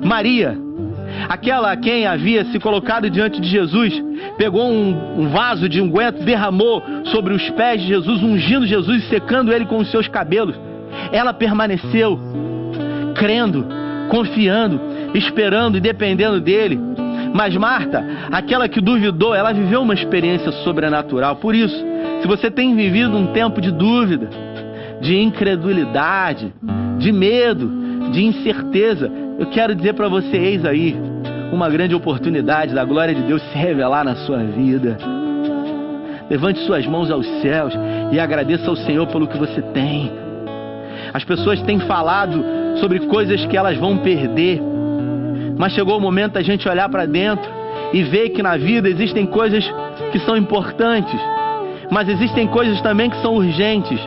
Maria, 0.04 0.58
aquela 1.28 1.72
a 1.72 1.78
quem 1.78 2.06
havia 2.06 2.46
se 2.46 2.60
colocado 2.60 3.10
diante 3.10 3.40
de 3.40 3.48
Jesus, 3.48 3.94
pegou 4.38 4.70
um, 4.70 5.22
um 5.22 5.30
vaso 5.30 5.68
de 5.68 5.82
unguento, 5.82 6.24
derramou 6.24 6.82
sobre 7.06 7.34
os 7.34 7.50
pés 7.52 7.82
de 7.82 7.88
Jesus, 7.88 8.22
ungindo 8.22 8.66
Jesus 8.66 9.04
e 9.04 9.10
secando 9.10 9.52
ele 9.54 9.66
com 9.66 9.78
os 9.78 9.90
seus 9.90 10.08
cabelos. 10.08 10.56
Ela 11.12 11.34
permaneceu 11.34 12.20
crendo, 13.16 13.66
confiando, 14.10 14.80
esperando 15.14 15.78
e 15.78 15.82
dependendo 15.82 16.40
dele. 16.40 16.80
Mas 17.34 17.56
Marta, 17.56 18.06
aquela 18.32 18.70
que 18.70 18.80
duvidou, 18.80 19.34
ela 19.34 19.52
viveu 19.52 19.82
uma 19.82 19.94
experiência 19.94 20.52
sobrenatural. 20.64 21.38
Por 21.38 21.56
isso, 21.56 21.76
se 22.22 22.28
você 22.28 22.52
tem 22.52 22.76
vivido 22.76 23.18
um 23.18 23.28
tempo 23.28 23.60
de 23.60 23.72
dúvida, 23.72 24.30
de 25.02 25.18
incredulidade, 25.20 26.54
de 27.00 27.12
medo, 27.12 28.12
de 28.12 28.24
incerteza, 28.24 29.12
eu 29.40 29.48
quero 29.48 29.76
dizer 29.76 29.94
para 29.94 30.08
você, 30.08 30.38
eis 30.38 30.66
aí, 30.66 30.96
uma 31.52 31.70
grande 31.70 31.96
oportunidade 31.96 32.74
da 32.74 32.84
glória 32.84 33.14
de 33.14 33.22
Deus 33.24 33.42
se 33.44 33.58
revelar 33.58 34.04
na 34.04 34.16
sua 34.16 34.40
vida. 34.44 34.98
Levante 36.30 36.60
suas 36.62 36.86
mãos 36.86 37.12
aos 37.12 37.28
céus 37.42 37.74
e 38.12 38.20
agradeça 38.20 38.70
ao 38.70 38.76
Senhor 38.76 39.06
pelo 39.08 39.28
que 39.28 39.38
você 39.38 39.62
tem. 39.62 40.12
As 41.14 41.24
pessoas 41.24 41.62
têm 41.62 41.80
falado 41.82 42.44
sobre 42.80 43.00
coisas 43.02 43.46
que 43.46 43.58
elas 43.58 43.78
vão 43.78 43.98
perder, 43.98 44.60
mas 45.58 45.74
chegou 45.74 45.98
o 45.98 46.02
momento 46.02 46.34
da 46.34 46.42
gente 46.42 46.68
olhar 46.68 46.90
para 46.90 47.06
dentro 47.06 47.50
e 47.92 48.02
ver 48.02 48.30
que 48.30 48.42
na 48.42 48.58
vida 48.58 48.90
existem 48.90 49.26
coisas 49.26 49.64
que 50.12 50.20
são 50.20 50.36
importantes, 50.36 51.20
mas 51.92 52.10
existem 52.10 52.48
coisas 52.48 52.82
também 52.82 53.10
que 53.10 53.22
são 53.22 53.36
urgentes. 53.36 54.00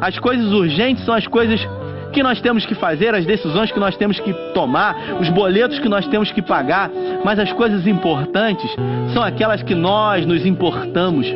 As 0.00 0.18
coisas 0.18 0.52
urgentes 0.52 1.04
são 1.04 1.14
as 1.14 1.26
coisas 1.26 1.60
que 2.16 2.22
nós 2.22 2.40
temos 2.40 2.64
que 2.64 2.74
fazer, 2.74 3.14
as 3.14 3.26
decisões 3.26 3.70
que 3.70 3.78
nós 3.78 3.94
temos 3.94 4.18
que 4.18 4.32
tomar, 4.54 4.96
os 5.20 5.28
boletos 5.28 5.78
que 5.78 5.86
nós 5.86 6.06
temos 6.06 6.32
que 6.32 6.40
pagar, 6.40 6.90
mas 7.22 7.38
as 7.38 7.52
coisas 7.52 7.86
importantes 7.86 8.74
são 9.12 9.22
aquelas 9.22 9.62
que 9.62 9.74
nós 9.74 10.24
nos 10.24 10.46
importamos. 10.46 11.26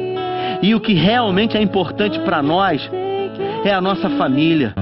E 0.62 0.74
o 0.74 0.80
que 0.80 0.94
realmente 0.94 1.54
é 1.54 1.60
importante 1.60 2.18
para 2.20 2.42
nós 2.42 2.90
é 3.62 3.74
a 3.74 3.78
nossa 3.78 4.08
família, 4.08 4.72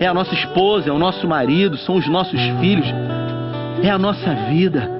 é 0.00 0.06
a 0.08 0.12
nossa 0.12 0.34
esposa, 0.34 0.90
é 0.90 0.92
o 0.92 0.98
nosso 0.98 1.28
marido, 1.28 1.76
são 1.76 1.94
os 1.94 2.08
nossos 2.08 2.40
filhos, 2.60 2.92
é 3.84 3.88
a 3.88 3.96
nossa 3.96 4.34
vida, 4.50 4.90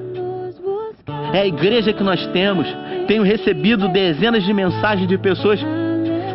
é 1.33 1.41
a 1.41 1.45
igreja 1.45 1.91
que 1.91 2.03
nós 2.03 2.25
temos. 2.27 2.65
Tenho 3.05 3.23
recebido 3.23 3.89
dezenas 3.89 4.45
de 4.45 4.53
mensagens 4.53 5.09
de 5.09 5.17
pessoas 5.17 5.59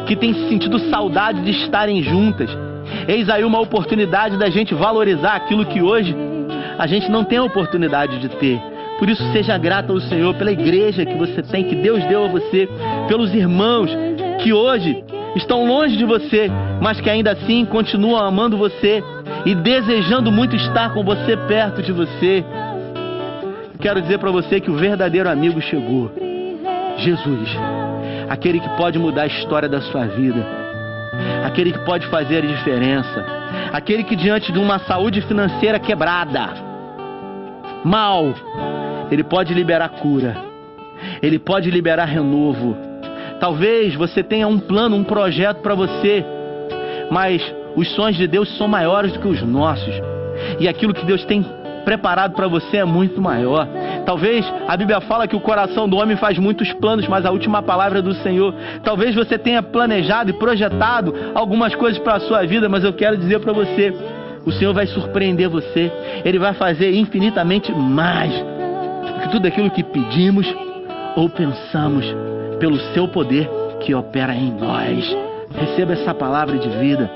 que 0.07 0.15
têm 0.17 0.35
sentido 0.51 0.79
saudade 0.91 1.41
de 1.41 1.51
estarem 1.51 2.03
juntas 2.03 2.51
Eis 3.09 3.29
aí 3.29 3.45
uma 3.45 3.61
oportunidade 3.61 4.37
da 4.37 4.49
gente 4.49 4.75
valorizar 4.75 5.35
aquilo 5.35 5.65
que 5.67 5.83
hoje 5.83 6.15
a 6.79 6.87
gente 6.87 7.11
não 7.11 7.25
tem 7.25 7.39
a 7.39 7.45
oportunidade 7.45 8.19
de 8.19 8.29
ter. 8.29 8.61
Por 8.99 9.09
isso, 9.11 9.23
seja 9.33 9.59
grato 9.59 9.93
ao 9.93 10.01
Senhor 10.01 10.35
pela 10.35 10.53
igreja 10.53 11.05
que 11.05 11.15
você 11.15 11.43
tem, 11.43 11.65
que 11.65 11.75
Deus 11.75 12.05
deu 12.05 12.25
a 12.25 12.29
você, 12.29 12.69
pelos 13.09 13.35
irmãos 13.35 13.91
que 14.43 14.53
hoje 14.53 15.03
estão 15.35 15.67
longe 15.67 15.97
de 15.97 16.05
você, 16.05 16.51
mas 16.81 17.01
que 17.01 17.11
ainda 17.11 17.33
assim 17.33 17.65
continuam 17.65 18.25
amando 18.25 18.57
você 18.57 19.03
e 19.45 19.55
desejando 19.55 20.31
muito 20.31 20.55
estar 20.55 20.93
com 20.95 21.03
você 21.03 21.37
perto 21.37 21.83
de 21.83 21.93
você. 21.93 22.45
Quero 23.81 24.01
dizer 24.01 24.19
para 24.19 24.31
você 24.31 24.61
que 24.61 24.71
o 24.71 24.77
verdadeiro 24.77 25.29
amigo 25.29 25.61
chegou. 25.61 26.11
Jesus, 26.99 27.49
aquele 28.29 28.61
que 28.61 28.69
pode 28.77 28.99
mudar 28.99 29.23
a 29.23 29.27
história 29.27 29.69
da 29.69 29.81
sua 29.81 30.07
vida 30.07 30.62
aquele 31.45 31.73
que 31.73 31.85
pode 31.85 32.07
fazer 32.07 32.39
a 32.39 32.47
diferença, 32.47 33.25
aquele 33.73 34.05
que 34.05 34.17
diante 34.17 34.53
de 34.53 34.59
uma 34.59 34.79
saúde 34.81 35.21
financeira 35.23 35.79
quebrada, 35.79 36.49
mal, 37.85 38.35
ele 39.11 39.23
pode 39.23 39.53
liberar 39.53 39.89
cura, 39.91 40.37
ele 41.21 41.39
pode 41.39 41.71
liberar 41.71 42.07
renovo. 42.07 42.77
Talvez 43.41 43.95
você 43.95 44.23
tenha 44.23 44.47
um 44.47 44.59
plano, 44.59 44.97
um 44.97 45.05
projeto 45.05 45.59
para 45.59 45.75
você, 45.75 46.25
mas 47.11 47.43
os 47.77 47.91
sonhos 47.95 48.17
de 48.17 48.27
Deus 48.27 48.57
são 48.57 48.69
maiores 48.69 49.13
do 49.13 49.19
que 49.19 49.29
os 49.29 49.43
nossos. 49.43 49.95
E 50.59 50.69
aquilo 50.69 50.95
que 50.95 51.05
Deus 51.05 51.25
tem 51.25 51.45
preparado 51.85 52.35
para 52.35 52.47
você 52.47 52.79
é 52.79 52.85
muito 52.85 53.21
maior. 53.21 53.67
Talvez 54.05 54.45
a 54.67 54.77
Bíblia 54.77 55.01
fala 55.01 55.29
que 55.29 55.37
o 55.37 55.41
coração 55.41 55.89
do 55.89 55.97
homem 55.97 56.17
faz 56.17 56.39
muitos 56.39 56.73
planos, 56.75 57.07
mas 57.07 57.25
a 57.25 57.31
última 57.31 57.63
palavra 57.63 58.01
é 58.01 58.03
do 58.03 58.15
Senhor. 58.15 58.55
Talvez 58.83 59.15
você 59.15 59.39
tenha 59.39 59.63
planejado 59.63 60.31
e 60.31 60.33
projetado 60.35 61.15
algumas 61.35 61.75
coisas 61.75 61.99
para 62.01 62.15
a 62.15 62.21
sua 62.21 62.45
vida, 62.45 62.69
mas 62.69 62.85
eu 62.85 62.93
quero 62.93 63.17
dizer 63.17 63.41
para 63.41 63.53
você, 63.53 63.95
o 64.45 64.53
Senhor 64.53 64.75
vai 64.75 64.87
surpreender 64.87 65.49
você. 65.49 65.91
Ele 66.25 66.39
vai 66.39 66.53
fazer 66.55 66.95
infinitamente 66.95 67.73
mais 67.73 68.33
do 68.33 69.21
que 69.21 69.29
tudo 69.31 69.47
aquilo 69.47 69.71
que 69.71 69.83
pedimos 69.83 70.47
ou 71.17 71.29
pensamos 71.29 72.05
pelo 72.59 72.79
seu 72.93 73.07
poder 73.09 73.49
que 73.81 73.95
opera 73.95 74.35
em 74.35 74.53
nós. 74.53 75.17
Receba 75.55 75.93
essa 75.93 76.15
palavra 76.15 76.59
de 76.59 76.69
vida. 76.69 77.11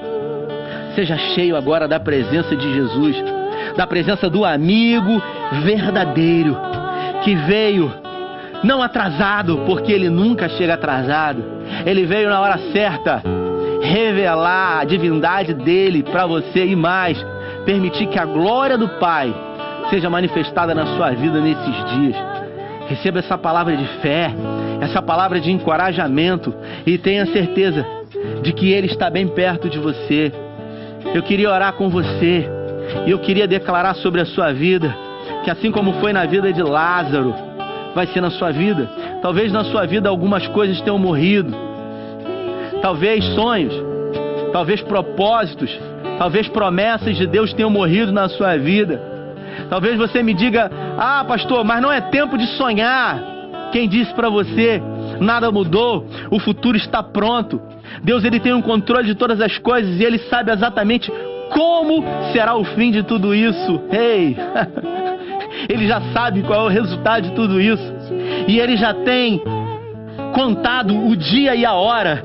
Seja 0.95 1.17
cheio 1.35 1.57
agora 1.57 1.87
da 1.89 1.99
presença 1.99 2.55
de 2.55 2.75
Jesus 2.75 3.37
da 3.77 3.87
presença 3.87 4.29
do 4.29 4.45
amigo 4.45 5.23
verdadeiro 5.63 6.57
que 7.27 7.35
veio 7.35 7.93
não 8.63 8.81
atrasado, 8.81 9.65
porque 9.67 9.91
ele 9.91 10.09
nunca 10.09 10.49
chega 10.49 10.75
atrasado. 10.75 11.43
Ele 11.85 12.07
veio 12.07 12.29
na 12.29 12.41
hora 12.41 12.57
certa 12.73 13.21
revelar 13.83 14.79
a 14.79 14.85
divindade 14.85 15.53
dele 15.53 16.05
para 16.05 16.25
você 16.25 16.65
e 16.65 16.77
mais, 16.77 17.19
permitir 17.65 18.07
que 18.07 18.19
a 18.19 18.25
glória 18.25 18.79
do 18.79 18.89
Pai 19.01 19.35
seja 19.91 20.09
manifestada 20.09 20.73
na 20.73 20.87
sua 20.97 21.11
vida 21.11 21.41
nesses 21.41 21.85
dias. 21.97 22.17
Receba 22.89 23.19
essa 23.19 23.37
palavra 23.37 23.77
de 23.77 23.89
fé, 24.01 24.33
essa 24.81 25.03
palavra 25.03 25.41
de 25.41 25.51
encorajamento 25.51 26.55
e 26.87 26.97
tenha 26.97 27.27
certeza 27.27 27.85
de 28.41 28.53
que 28.53 28.71
Ele 28.71 28.87
está 28.87 29.11
bem 29.11 29.27
perto 29.27 29.69
de 29.69 29.81
você. 29.81 30.33
Eu 31.13 31.25
queria 31.25 31.51
orar 31.51 31.73
com 31.73 31.89
você. 31.89 32.49
E 33.05 33.11
eu 33.11 33.19
queria 33.19 33.49
declarar 33.49 33.95
sobre 33.95 34.21
a 34.21 34.25
sua 34.25 34.53
vida 34.53 34.95
que 35.47 35.51
assim 35.53 35.71
como 35.71 35.93
foi 36.01 36.13
na 36.13 36.27
vida 36.27 36.53
de 36.53 36.61
Lázaro, 36.61 37.33
vai 37.95 38.05
ser 38.09 38.21
na 38.21 38.31
sua 38.31 38.51
vida. 38.51 38.91
Talvez 39.23 39.53
na 39.53 39.63
sua 39.63 39.87
vida 39.87 40.09
algumas 40.09 40.45
coisas 40.49 40.81
tenham 40.81 40.99
morrido. 40.99 41.55
Talvez 42.83 43.25
sonhos, 43.27 43.73
talvez 44.53 44.83
propósitos, 44.83 45.71
talvez 46.19 46.49
promessas 46.49 47.17
de 47.17 47.29
Deus 47.29 47.53
tenham 47.53 47.71
morrido 47.71 48.11
na 48.11 48.29
sua 48.29 48.57
vida. 48.57 49.01
Talvez 49.71 49.97
você 49.97 50.21
me 50.21 50.35
diga: 50.35 50.69
"Ah, 50.99 51.25
pastor, 51.25 51.65
mas 51.65 51.81
não 51.81 51.93
é 51.93 52.01
tempo 52.01 52.37
de 52.37 52.49
sonhar". 52.57 53.23
Quem 53.71 53.89
disse 53.89 54.13
para 54.15 54.29
você? 54.29 54.83
Nada 55.21 55.53
mudou, 55.53 56.09
o 56.29 56.41
futuro 56.41 56.77
está 56.77 57.05
pronto. 57.05 57.63
Deus 58.03 58.25
ele 58.25 58.41
tem 58.41 58.53
um 58.53 58.63
controle 58.63 59.07
de 59.07 59.15
todas 59.15 59.41
as 59.41 59.57
coisas 59.59 60.01
e 60.01 60.03
ele 60.03 60.19
sabe 60.29 60.51
exatamente 60.51 61.09
como 61.53 62.03
será 62.33 62.57
o 62.57 62.65
fim 62.65 62.91
de 62.91 63.05
tudo 63.05 63.33
isso? 63.33 63.81
Ei! 63.93 64.37
ele 65.69 65.87
já 65.87 66.01
sabe 66.13 66.43
qual 66.43 66.63
é 66.63 66.65
o 66.65 66.73
resultado 66.73 67.29
de 67.29 67.35
tudo 67.35 67.61
isso. 67.61 67.93
E 68.47 68.59
ele 68.59 68.77
já 68.77 68.93
tem 68.93 69.43
contado 70.35 70.95
o 70.97 71.17
dia 71.17 71.55
e 71.55 71.65
a 71.65 71.73
hora 71.73 72.25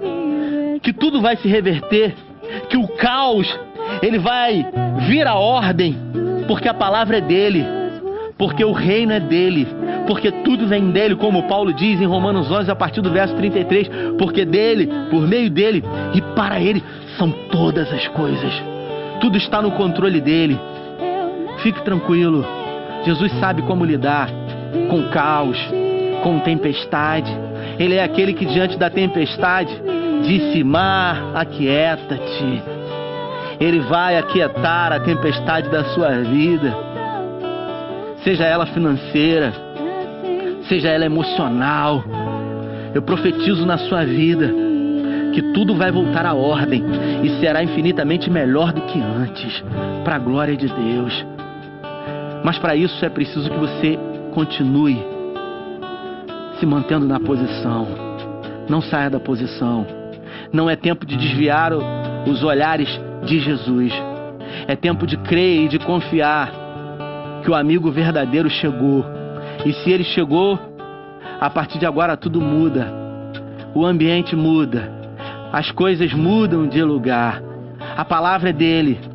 que 0.82 0.92
tudo 0.92 1.22
vai 1.22 1.36
se 1.38 1.48
reverter, 1.48 2.14
que 2.70 2.78
o 2.78 2.88
caos 2.88 3.48
ele 4.02 4.20
vai 4.20 4.66
vir 5.08 5.28
à 5.28 5.36
ordem, 5.36 5.96
porque 6.48 6.68
a 6.68 6.74
palavra 6.74 7.18
é 7.18 7.22
dele, 7.22 7.66
porque 8.38 8.64
o 8.64 8.72
reino 8.72 9.14
é 9.14 9.20
dele, 9.20 9.68
porque 10.08 10.32
tudo 10.32 10.68
vem 10.68 10.92
dele, 10.92 11.16
como 11.16 11.44
Paulo 11.44 11.74
diz 11.74 12.02
em 12.02 12.06
Romanos 12.06 12.50
11 12.50 12.72
a 12.72 12.76
partir 12.76 13.02
do 13.02 13.12
verso 13.12 13.36
33, 13.36 13.90
porque 14.18 14.46
dele, 14.46 14.90
por 15.10 15.28
meio 15.28 15.50
dele 15.50 15.84
e 16.14 16.22
para 16.36 16.60
ele 16.60 16.84
são 17.18 17.32
todas 17.52 17.92
as 17.94 18.08
coisas. 18.10 18.52
Tudo 19.20 19.38
está 19.38 19.62
no 19.62 19.72
controle 19.72 20.20
dele. 20.20 20.60
Fique 21.62 21.82
tranquilo. 21.84 22.44
Jesus 23.04 23.32
sabe 23.40 23.62
como 23.64 23.84
lidar 23.84 24.30
com 24.90 25.10
caos, 25.10 25.58
com 26.24 26.40
tempestade. 26.40 27.32
Ele 27.80 27.96
é 27.96 28.04
aquele 28.04 28.34
que 28.34 28.46
diante 28.46 28.78
da 28.78 28.90
tempestade 28.90 29.74
disse: 30.24 30.64
Mar, 30.64 31.32
aquieta-te. 31.34 32.64
Ele 33.60 33.80
vai 33.82 34.18
aquietar 34.18 34.92
a 34.92 35.00
tempestade 35.00 35.70
da 35.70 35.84
sua 35.94 36.10
vida, 36.18 36.76
seja 38.24 38.44
ela 38.44 38.66
financeira, 38.66 39.54
seja 40.68 40.90
ela 40.90 41.06
emocional. 41.06 42.04
Eu 42.94 43.02
profetizo 43.04 43.66
na 43.66 43.78
sua 43.78 44.04
vida 44.04 44.52
que 45.34 45.42
tudo 45.54 45.76
vai 45.76 45.92
voltar 45.92 46.26
à 46.26 46.34
ordem 46.34 46.84
e 47.24 47.40
será 47.40 47.64
infinitamente 47.64 48.30
melhor 48.30 48.74
do 48.74 48.82
que 48.82 49.00
antes, 49.00 49.64
para 50.04 50.16
a 50.16 50.20
glória 50.20 50.58
de 50.58 50.68
Deus. 50.68 51.31
Mas 52.44 52.58
para 52.58 52.76
isso 52.76 53.04
é 53.06 53.10
preciso 53.10 53.50
que 53.50 53.58
você 53.58 54.00
continue 54.34 54.98
se 56.60 56.66
mantendo 56.66 57.08
na 57.08 57.20
posição. 57.20 57.88
Não 58.70 58.82
saia 58.82 59.10
da 59.10 59.20
posição. 59.20 59.86
Não 60.54 60.70
é 60.70 60.76
tempo 60.76 61.06
de 61.06 61.18
desviar 61.18 61.72
os 61.74 62.44
olhares 62.44 62.88
de 63.26 63.40
Jesus. 63.40 63.92
É 64.68 64.76
tempo 64.76 65.08
de 65.08 65.18
crer 65.18 65.66
e 65.66 65.68
de 65.68 65.80
confiar 65.80 66.52
que 67.44 67.50
o 67.50 67.56
amigo 67.56 67.92
verdadeiro 67.92 68.50
chegou. 68.50 69.04
E 69.66 69.74
se 69.74 69.92
ele 69.92 70.04
chegou, 70.04 70.60
a 71.40 71.50
partir 71.50 71.80
de 71.80 71.86
agora 71.86 72.16
tudo 72.16 72.40
muda. 72.40 72.88
O 73.74 73.86
ambiente 73.86 74.36
muda. 74.36 74.92
As 75.52 75.72
coisas 75.72 76.14
mudam 76.14 76.68
de 76.68 76.84
lugar. 76.84 77.42
A 77.98 78.06
palavra 78.06 78.50
é 78.50 78.54
dele. 78.54 79.11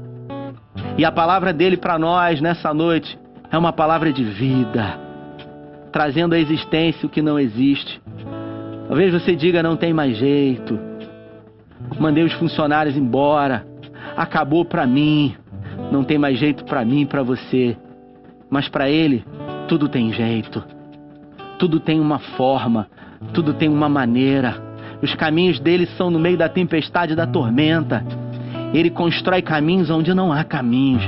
E 0.98 1.04
a 1.04 1.12
palavra 1.12 1.52
dele 1.52 1.76
para 1.76 1.98
nós 1.98 2.40
nessa 2.40 2.72
noite 2.72 3.18
é 3.50 3.58
uma 3.58 3.72
palavra 3.72 4.12
de 4.12 4.24
vida, 4.24 4.98
trazendo 5.92 6.34
à 6.34 6.38
existência 6.38 7.06
o 7.06 7.10
que 7.10 7.20
não 7.20 7.38
existe. 7.38 8.00
Talvez 8.88 9.12
você 9.12 9.36
diga 9.36 9.62
não 9.62 9.76
tem 9.76 9.92
mais 9.92 10.16
jeito. 10.16 10.78
Mandei 11.98 12.24
os 12.24 12.32
funcionários 12.32 12.96
embora. 12.96 13.66
Acabou 14.16 14.64
para 14.64 14.86
mim. 14.86 15.34
Não 15.92 16.02
tem 16.02 16.16
mais 16.16 16.38
jeito 16.38 16.64
para 16.64 16.84
mim 16.84 17.02
e 17.02 17.06
para 17.06 17.22
você. 17.22 17.76
Mas 18.48 18.68
para 18.68 18.88
ele 18.88 19.24
tudo 19.68 19.88
tem 19.88 20.12
jeito. 20.12 20.64
Tudo 21.58 21.80
tem 21.80 22.00
uma 22.00 22.18
forma, 22.18 22.86
tudo 23.32 23.52
tem 23.52 23.68
uma 23.68 23.88
maneira. 23.88 24.62
Os 25.02 25.14
caminhos 25.14 25.58
dele 25.60 25.86
são 25.96 26.10
no 26.10 26.18
meio 26.18 26.38
da 26.38 26.48
tempestade 26.48 27.14
da 27.14 27.26
tormenta. 27.26 28.04
Ele 28.76 28.90
constrói 28.90 29.40
caminhos 29.40 29.88
onde 29.88 30.12
não 30.12 30.30
há 30.30 30.44
caminhos. 30.44 31.02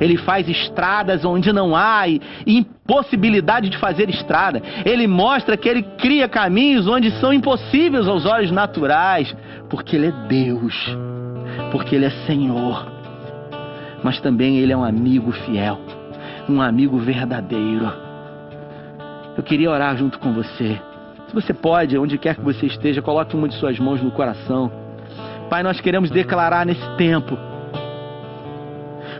Ele 0.00 0.16
faz 0.16 0.48
estradas 0.48 1.24
onde 1.24 1.52
não 1.52 1.76
há 1.76 2.02
impossibilidade 2.44 3.68
de 3.68 3.78
fazer 3.78 4.10
estrada. 4.10 4.60
Ele 4.84 5.06
mostra 5.06 5.56
que 5.56 5.68
ele 5.68 5.84
cria 5.98 6.28
caminhos 6.28 6.88
onde 6.88 7.12
são 7.20 7.32
impossíveis 7.32 8.08
aos 8.08 8.26
olhos 8.26 8.50
naturais, 8.50 9.32
porque 9.70 9.94
ele 9.94 10.08
é 10.08 10.12
Deus, 10.26 10.74
porque 11.70 11.94
ele 11.94 12.06
é 12.06 12.10
Senhor. 12.26 12.90
Mas 14.02 14.18
também 14.20 14.58
ele 14.58 14.72
é 14.72 14.76
um 14.76 14.82
amigo 14.82 15.30
fiel, 15.30 15.78
um 16.48 16.60
amigo 16.60 16.98
verdadeiro. 16.98 17.88
Eu 19.36 19.44
queria 19.44 19.70
orar 19.70 19.96
junto 19.96 20.18
com 20.18 20.32
você. 20.32 20.76
Se 21.28 21.32
você 21.32 21.54
pode, 21.54 21.96
onde 21.96 22.18
quer 22.18 22.34
que 22.34 22.42
você 22.42 22.66
esteja, 22.66 23.00
coloque 23.00 23.36
uma 23.36 23.48
de 23.48 23.54
suas 23.54 23.78
mãos 23.78 24.02
no 24.02 24.10
coração. 24.10 24.81
Pai, 25.52 25.62
nós 25.62 25.82
queremos 25.82 26.10
declarar 26.10 26.64
nesse 26.64 26.96
tempo 26.96 27.36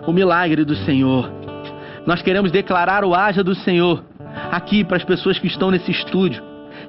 o 0.07 0.12
milagre 0.14 0.64
do 0.64 0.75
Senhor. 0.75 1.31
Nós 2.07 2.23
queremos 2.23 2.51
declarar 2.51 3.05
o 3.05 3.14
haja 3.14 3.45
do 3.45 3.55
Senhor 3.55 4.03
aqui 4.51 4.83
para 4.83 4.97
as 4.97 5.05
pessoas 5.05 5.38
que 5.38 5.47
estão 5.47 5.71
nesse 5.71 5.90
estúdio, 5.90 6.42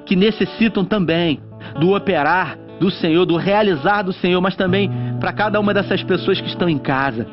que 0.05 0.15
necessitam 0.15 0.85
também 0.85 1.41
do 1.77 1.93
operar 1.93 2.57
do 2.79 2.89
Senhor, 2.89 3.25
do 3.25 3.35
realizar 3.35 4.03
do 4.03 4.13
Senhor, 4.13 4.39
mas 4.39 4.55
também 4.55 4.89
para 5.19 5.33
cada 5.33 5.59
uma 5.59 5.73
dessas 5.73 6.01
pessoas 6.01 6.39
que 6.39 6.47
estão 6.47 6.69
em 6.69 6.77
casa, 6.77 7.27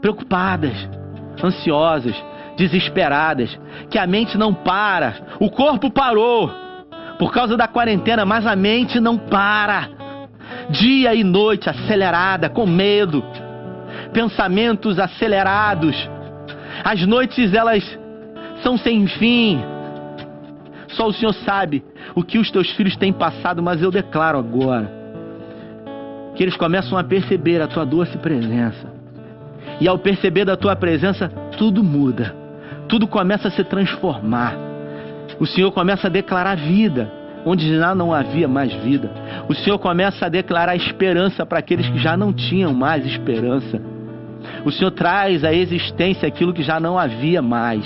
preocupadas, 0.00 0.88
ansiosas, 1.42 2.14
desesperadas, 2.56 3.58
que 3.90 3.98
a 3.98 4.06
mente 4.06 4.38
não 4.38 4.54
para, 4.54 5.16
o 5.40 5.50
corpo 5.50 5.90
parou 5.90 6.48
por 7.18 7.32
causa 7.32 7.56
da 7.56 7.66
quarentena, 7.66 8.24
mas 8.24 8.46
a 8.46 8.54
mente 8.54 9.00
não 9.00 9.18
para. 9.18 10.01
Dia 10.70 11.14
e 11.14 11.24
noite 11.24 11.68
acelerada, 11.68 12.48
com 12.48 12.66
medo, 12.66 13.22
pensamentos 14.12 14.98
acelerados. 14.98 15.96
As 16.84 17.04
noites 17.06 17.52
elas 17.52 17.98
são 18.62 18.76
sem 18.76 19.06
fim. 19.06 19.60
Só 20.88 21.08
o 21.08 21.12
Senhor 21.12 21.32
sabe 21.32 21.82
o 22.14 22.22
que 22.22 22.38
os 22.38 22.50
teus 22.50 22.70
filhos 22.72 22.96
têm 22.96 23.12
passado, 23.12 23.62
mas 23.62 23.82
eu 23.82 23.90
declaro 23.90 24.38
agora 24.38 25.02
que 26.34 26.42
eles 26.42 26.56
começam 26.56 26.96
a 26.96 27.04
perceber 27.04 27.60
a 27.60 27.66
tua 27.66 27.84
doce 27.84 28.16
presença. 28.18 28.90
E 29.80 29.88
ao 29.88 29.98
perceber 29.98 30.44
da 30.44 30.56
tua 30.56 30.76
presença, 30.76 31.28
tudo 31.58 31.82
muda. 31.82 32.34
Tudo 32.88 33.06
começa 33.06 33.48
a 33.48 33.50
se 33.50 33.64
transformar. 33.64 34.54
O 35.38 35.46
Senhor 35.46 35.72
começa 35.72 36.06
a 36.06 36.10
declarar 36.10 36.56
vida 36.56 37.10
onde 37.44 37.76
já 37.76 37.94
não 37.94 38.12
havia 38.12 38.46
mais 38.46 38.72
vida. 38.72 39.10
O 39.48 39.54
Senhor 39.54 39.78
começa 39.78 40.26
a 40.26 40.28
declarar 40.28 40.76
esperança 40.76 41.44
para 41.44 41.58
aqueles 41.58 41.88
que 41.88 41.98
já 41.98 42.16
não 42.16 42.32
tinham 42.32 42.72
mais 42.72 43.04
esperança. 43.04 43.80
O 44.64 44.70
Senhor 44.70 44.90
traz 44.90 45.44
à 45.44 45.52
existência 45.52 46.26
aquilo 46.26 46.52
que 46.52 46.62
já 46.62 46.78
não 46.78 46.98
havia 46.98 47.42
mais. 47.42 47.84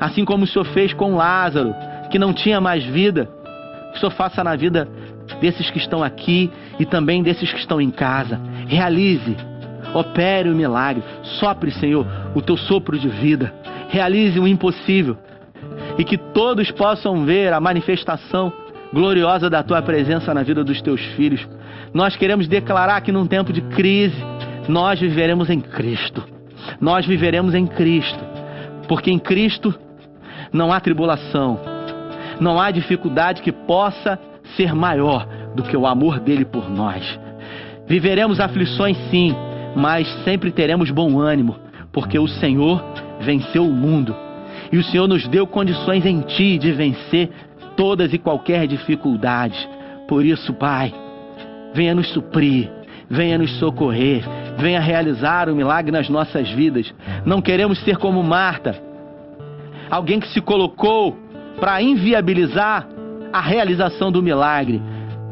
Assim 0.00 0.24
como 0.24 0.44
o 0.44 0.46
Senhor 0.46 0.64
fez 0.66 0.92
com 0.92 1.16
Lázaro, 1.16 1.74
que 2.10 2.18
não 2.18 2.32
tinha 2.32 2.60
mais 2.60 2.84
vida, 2.84 3.28
o 3.94 3.98
Senhor 3.98 4.10
faça 4.10 4.42
na 4.42 4.56
vida 4.56 4.88
desses 5.40 5.70
que 5.70 5.78
estão 5.78 6.02
aqui 6.02 6.50
e 6.78 6.84
também 6.84 7.22
desses 7.22 7.52
que 7.52 7.58
estão 7.58 7.80
em 7.80 7.90
casa. 7.90 8.40
Realize, 8.66 9.36
opere 9.94 10.48
o 10.48 10.54
milagre, 10.54 11.02
sopre, 11.22 11.70
Senhor, 11.70 12.06
o 12.34 12.42
teu 12.42 12.56
sopro 12.56 12.98
de 12.98 13.08
vida. 13.08 13.52
Realize 13.88 14.38
o 14.38 14.46
impossível 14.46 15.16
e 15.98 16.04
que 16.04 16.16
todos 16.16 16.70
possam 16.70 17.24
ver 17.24 17.52
a 17.52 17.60
manifestação 17.60 18.52
gloriosa 18.92 19.50
da 19.50 19.62
tua 19.62 19.82
presença 19.82 20.32
na 20.32 20.42
vida 20.42 20.64
dos 20.64 20.80
teus 20.80 21.00
filhos. 21.16 21.46
Nós 21.92 22.16
queremos 22.16 22.48
declarar 22.48 23.00
que 23.00 23.12
num 23.12 23.26
tempo 23.26 23.52
de 23.52 23.60
crise, 23.60 24.16
nós 24.68 25.00
viveremos 25.00 25.50
em 25.50 25.60
Cristo. 25.60 26.24
Nós 26.80 27.06
viveremos 27.06 27.54
em 27.54 27.66
Cristo. 27.66 28.18
Porque 28.86 29.10
em 29.10 29.18
Cristo 29.18 29.74
não 30.52 30.72
há 30.72 30.80
tribulação, 30.80 31.60
não 32.40 32.60
há 32.60 32.70
dificuldade 32.70 33.42
que 33.42 33.52
possa 33.52 34.18
ser 34.56 34.74
maior 34.74 35.26
do 35.54 35.62
que 35.62 35.76
o 35.76 35.86
amor 35.86 36.20
dele 36.20 36.44
por 36.44 36.70
nós. 36.70 37.18
Viveremos 37.86 38.40
aflições 38.40 38.96
sim, 39.10 39.34
mas 39.74 40.08
sempre 40.24 40.50
teremos 40.50 40.90
bom 40.90 41.20
ânimo, 41.20 41.56
porque 41.92 42.18
o 42.18 42.26
Senhor 42.26 42.82
venceu 43.20 43.64
o 43.64 43.72
mundo. 43.72 44.14
E 44.70 44.76
o 44.76 44.84
Senhor 44.84 45.08
nos 45.08 45.26
deu 45.28 45.46
condições 45.46 46.04
em 46.04 46.20
ti 46.20 46.58
de 46.58 46.72
vencer 46.72 47.30
todas 47.78 48.12
e 48.12 48.18
qualquer 48.18 48.66
dificuldade. 48.66 49.56
Por 50.08 50.24
isso, 50.24 50.52
Pai, 50.52 50.92
venha 51.72 51.94
nos 51.94 52.08
suprir, 52.08 52.68
venha 53.08 53.38
nos 53.38 53.56
socorrer, 53.60 54.24
venha 54.58 54.80
realizar 54.80 55.48
o 55.48 55.54
milagre 55.54 55.92
nas 55.92 56.08
nossas 56.08 56.50
vidas. 56.50 56.92
Não 57.24 57.40
queremos 57.40 57.78
ser 57.84 57.96
como 57.96 58.20
Marta, 58.20 58.74
alguém 59.88 60.18
que 60.18 60.26
se 60.30 60.40
colocou 60.40 61.16
para 61.60 61.80
inviabilizar 61.80 62.88
a 63.32 63.40
realização 63.40 64.10
do 64.10 64.20
milagre. 64.20 64.82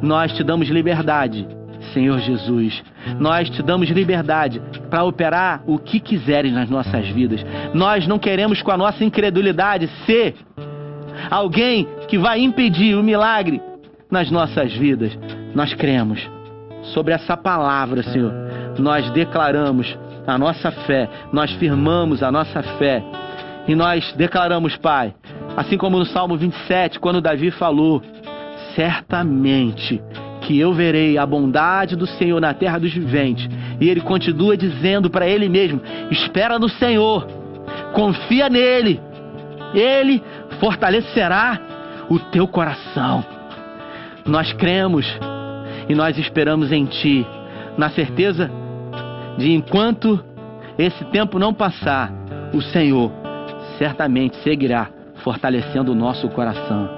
Nós 0.01 0.33
te 0.33 0.45
damos 0.45 0.69
liberdade, 0.69 1.49
Senhor 1.93 2.21
Jesus. 2.21 2.81
Nós 3.19 3.51
te 3.51 3.61
damos 3.61 3.89
liberdade 3.91 4.63
para 4.89 5.03
operar 5.03 5.65
o 5.67 5.81
que 5.81 5.99
quiseres 5.99 6.53
nas 6.53 6.71
nossas 6.71 7.09
vidas. 7.09 7.45
Nós 7.75 8.07
não 8.07 8.21
queremos, 8.21 8.63
com 8.63 8.71
a 8.71 8.77
nossa 8.77 9.03
incredulidade, 9.03 9.91
ser 10.07 10.37
alguém 11.31 11.87
que 12.09 12.19
vai 12.19 12.41
impedir 12.41 12.95
o 12.95 13.03
milagre 13.03 13.61
nas 14.11 14.31
nossas 14.31 14.73
vidas. 14.73 15.17
Nós 15.55 15.75
cremos 15.75 16.21
sobre 16.95 17.13
essa 17.13 17.37
palavra, 17.37 18.03
Senhor. 18.03 18.33
Nós 18.79 19.11
declaramos 19.11 19.97
a 20.27 20.37
nossa 20.37 20.71
fé, 20.71 21.09
nós 21.33 21.51
firmamos 21.53 22.23
a 22.23 22.31
nossa 22.31 22.63
fé 22.63 23.03
e 23.69 23.75
nós 23.75 24.13
declaramos, 24.13 24.77
Pai, 24.77 25.15
assim 25.57 25.77
como 25.77 25.99
no 25.99 26.07
Salmo 26.07 26.37
27, 26.37 27.01
quando 27.01 27.21
Davi 27.21 27.51
falou: 27.51 28.03
certamente 28.75 30.01
que 30.43 30.59
eu 30.59 30.73
verei 30.73 31.19
a 31.19 31.27
bondade 31.27 31.97
do 31.97 32.07
Senhor 32.07 32.41
na 32.41 32.55
terra 32.55 32.79
dos 32.79 32.93
viventes. 32.93 33.49
E 33.81 33.89
ele 33.89 34.01
continua 34.01 34.57
dizendo 34.57 35.11
para 35.11 35.27
ele 35.27 35.49
mesmo: 35.49 35.81
espera 36.11 36.59
no 36.59 36.69
Senhor, 36.69 37.27
confia 37.93 38.49
nele, 38.49 39.01
ele 39.75 40.23
fortalecerá 40.61 41.61
o 42.09 42.19
teu 42.19 42.47
coração. 42.47 43.25
Nós 44.25 44.53
cremos 44.53 45.07
e 45.89 45.95
nós 45.95 46.19
esperamos 46.19 46.73
em 46.73 46.85
Ti, 46.85 47.27
na 47.79 47.91
certeza 47.91 48.51
de 49.39 49.53
enquanto 49.53 50.23
esse 50.79 51.05
tempo 51.07 51.39
não 51.39 51.55
passar, 51.55 52.13
o 52.53 52.61
Senhor 52.61 53.11
certamente 53.79 54.37
seguirá 54.43 54.89
fortalecendo 55.23 55.93
o 55.93 55.95
nosso 55.95 56.29
coração. 56.31 56.89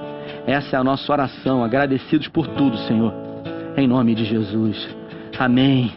Essa 0.45 0.75
é 0.75 0.79
a 0.79 0.83
nossa 0.83 1.11
oração, 1.11 1.63
agradecidos 1.63 2.27
por 2.27 2.47
tudo, 2.47 2.77
Senhor, 2.79 3.13
em 3.77 3.87
nome 3.87 4.15
de 4.15 4.25
Jesus. 4.25 4.95
Amém. 5.37 5.91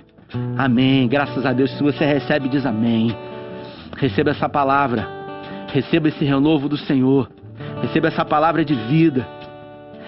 Amém. 0.57 1.09
Graças 1.09 1.45
a 1.45 1.53
Deus. 1.53 1.71
Se 1.73 1.83
você 1.83 2.05
recebe, 2.05 2.49
diz 2.49 2.65
amém. 2.65 3.15
Receba 3.97 4.31
essa 4.31 4.49
palavra. 4.49 5.07
Receba 5.73 6.09
esse 6.09 6.25
renovo 6.25 6.69
do 6.69 6.77
Senhor. 6.77 7.29
Receba 7.83 8.09
essa 8.09 8.25
palavra 8.25 8.65
de 8.65 8.75
vida. 8.75 9.27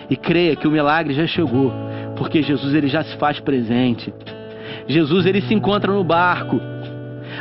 E 0.08 0.16
creia 0.16 0.56
que 0.56 0.66
o 0.66 0.70
milagre 0.70 1.12
já 1.12 1.26
chegou. 1.26 1.72
Porque 2.16 2.42
Jesus 2.42 2.74
ele 2.74 2.88
já 2.88 3.02
se 3.02 3.16
faz 3.16 3.40
presente. 3.40 4.12
Jesus 4.86 5.26
ele 5.26 5.40
se 5.42 5.52
encontra 5.54 5.92
no 5.92 6.04
barco. 6.04 6.60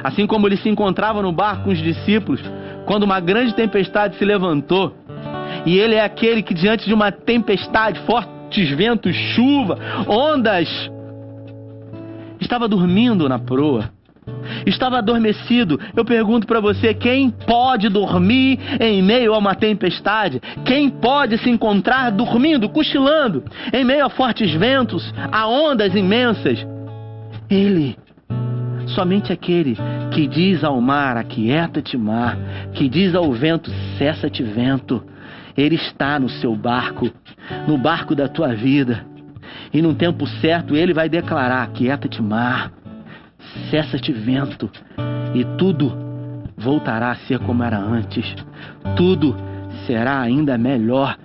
Assim 0.04 0.26
como 0.26 0.48
ele 0.48 0.58
se 0.58 0.70
encontrava 0.70 1.22
no 1.22 1.32
barco 1.32 1.66
com 1.66 1.70
os 1.70 1.78
discípulos, 1.78 2.42
quando 2.86 3.04
uma 3.04 3.20
grande 3.20 3.54
tempestade 3.54 4.16
se 4.16 4.26
levantou. 4.26 4.96
E 5.66 5.78
ele 5.78 5.96
é 5.96 6.04
aquele 6.04 6.42
que, 6.42 6.54
diante 6.54 6.86
de 6.86 6.94
uma 6.94 7.12
tempestade, 7.12 8.00
fortes 8.02 8.70
ventos, 8.72 9.16
chuva, 9.16 9.78
ondas, 10.08 10.68
estava 12.40 12.68
dormindo 12.68 13.30
na 13.30 13.40
proa. 13.40 13.90
Estava 14.66 14.98
adormecido. 14.98 15.80
Eu 15.96 16.06
pergunto 16.06 16.48
para 16.48 16.60
você: 16.60 16.94
quem 16.94 17.30
pode 17.30 17.90
dormir 17.90 18.60
em 18.80 19.02
meio 19.02 19.34
a 19.34 19.38
uma 19.38 19.56
tempestade? 19.56 20.42
Quem 20.66 20.90
pode 20.90 21.38
se 21.38 21.50
encontrar 21.50 22.12
dormindo, 22.12 22.70
cochilando, 22.70 23.44
em 23.72 23.84
meio 23.84 24.06
a 24.06 24.10
fortes 24.10 24.54
ventos, 24.54 25.14
a 25.32 25.48
ondas 25.48 25.94
imensas? 25.96 26.66
Ele. 27.50 27.98
Somente 28.88 29.32
aquele 29.32 29.78
que 30.12 30.28
diz 30.28 30.64
ao 30.64 30.80
mar: 30.80 31.18
aquieta-te, 31.18 31.98
mar, 31.98 32.38
que 32.74 32.88
diz 32.88 33.16
ao 33.16 33.32
vento: 33.32 33.72
cessa-te, 33.98 34.44
vento. 34.44 35.04
Ele 35.56 35.76
está 35.76 36.20
no 36.20 36.30
seu 36.30 36.56
barco, 36.56 37.12
no 37.68 37.78
barco 37.78 38.16
da 38.16 38.28
tua 38.28 38.54
vida. 38.56 39.06
E 39.74 39.82
no 39.82 39.94
tempo 39.94 40.28
certo 40.28 40.76
ele 40.76 40.94
vai 40.94 41.10
declarar: 41.10 41.68
Quieta-te, 41.72 42.22
mar, 42.22 42.72
cessa-te, 43.70 44.12
vento, 44.12 44.70
e 45.34 45.44
tudo 45.58 45.92
voltará 46.58 47.12
a 47.12 47.16
ser 47.16 47.40
como 47.40 47.64
era 47.64 47.78
antes. 47.78 48.36
Tudo 48.96 49.36
será 49.86 50.22
ainda 50.22 50.58
melhor 50.58 51.18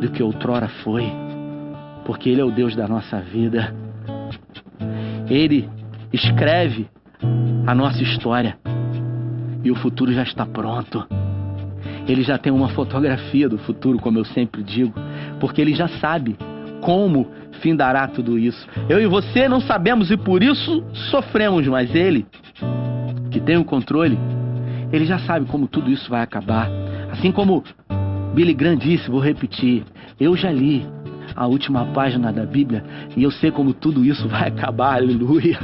do 0.00 0.10
que 0.10 0.22
outrora 0.22 0.68
foi, 0.82 1.04
porque 2.04 2.28
Ele 2.28 2.40
é 2.40 2.44
o 2.44 2.50
Deus 2.50 2.74
da 2.74 2.86
nossa 2.88 3.20
vida. 3.20 3.74
Ele 5.28 5.68
escreve 6.12 6.88
a 7.66 7.74
nossa 7.74 8.02
história 8.02 8.58
e 9.64 9.70
o 9.70 9.76
futuro 9.76 10.12
já 10.12 10.22
está 10.22 10.44
pronto. 10.44 11.06
Ele 12.06 12.22
já 12.22 12.36
tem 12.36 12.52
uma 12.52 12.68
fotografia 12.70 13.48
do 13.48 13.58
futuro, 13.58 13.98
como 13.98 14.18
eu 14.18 14.24
sempre 14.24 14.62
digo, 14.62 14.92
porque 15.38 15.60
ele 15.60 15.74
já 15.74 15.86
sabe 15.86 16.36
como 16.82 17.28
findará 17.60 18.06
tudo 18.08 18.38
isso. 18.38 18.68
Eu 18.88 19.00
e 19.00 19.06
você 19.06 19.48
não 19.48 19.60
sabemos 19.60 20.10
e 20.10 20.16
por 20.16 20.42
isso 20.42 20.84
sofremos, 21.10 21.66
mas 21.68 21.94
ele, 21.94 22.26
que 23.30 23.40
tem 23.40 23.56
o 23.56 23.64
controle, 23.64 24.18
ele 24.92 25.06
já 25.06 25.18
sabe 25.20 25.46
como 25.46 25.66
tudo 25.66 25.90
isso 25.90 26.10
vai 26.10 26.20
acabar. 26.20 26.68
Assim 27.10 27.32
como 27.32 27.64
Billy 28.34 28.52
Graham 28.52 28.76
disse, 28.76 29.08
vou 29.08 29.20
repetir, 29.20 29.84
eu 30.20 30.36
já 30.36 30.50
li 30.50 30.86
a 31.34 31.46
última 31.46 31.86
página 31.86 32.32
da 32.32 32.44
Bíblia 32.44 32.84
e 33.16 33.22
eu 33.22 33.30
sei 33.30 33.50
como 33.50 33.72
tudo 33.72 34.04
isso 34.04 34.28
vai 34.28 34.48
acabar, 34.48 34.96
aleluia. 34.96 35.58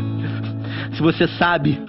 Se 0.94 1.02
você 1.02 1.26
sabe 1.26 1.80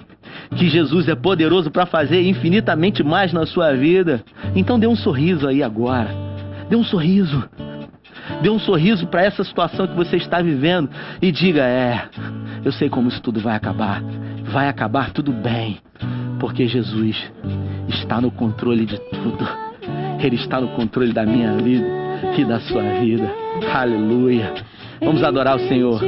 que 0.56 0.68
Jesus 0.68 1.08
é 1.08 1.14
poderoso 1.14 1.70
para 1.70 1.86
fazer 1.86 2.22
infinitamente 2.22 3.02
mais 3.04 3.32
na 3.32 3.46
sua 3.46 3.72
vida, 3.72 4.22
então 4.56 4.78
dê 4.78 4.86
um 4.86 4.96
sorriso 4.96 5.46
aí 5.46 5.62
agora. 5.62 6.10
Dê 6.68 6.74
um 6.74 6.84
sorriso. 6.84 7.48
Dê 8.42 8.50
um 8.50 8.58
sorriso 8.58 9.06
para 9.06 9.22
essa 9.22 9.44
situação 9.44 9.86
que 9.86 9.94
você 9.94 10.16
está 10.16 10.40
vivendo 10.40 10.88
e 11.20 11.30
diga: 11.30 11.62
É, 11.62 12.08
eu 12.64 12.72
sei 12.72 12.88
como 12.88 13.08
isso 13.08 13.20
tudo 13.22 13.40
vai 13.40 13.56
acabar. 13.56 14.02
Vai 14.44 14.68
acabar 14.68 15.12
tudo 15.12 15.32
bem, 15.32 15.78
porque 16.38 16.66
Jesus 16.66 17.30
está 17.88 18.20
no 18.20 18.30
controle 18.30 18.86
de 18.86 18.98
tudo. 18.98 19.46
Ele 20.18 20.36
está 20.36 20.60
no 20.60 20.68
controle 20.68 21.12
da 21.12 21.24
minha 21.24 21.56
vida 21.56 21.86
e 22.36 22.44
da 22.44 22.60
sua 22.60 22.82
vida. 23.00 23.30
Aleluia. 23.72 24.52
Vamos 25.00 25.22
adorar 25.22 25.56
o 25.56 25.68
Senhor. 25.68 26.00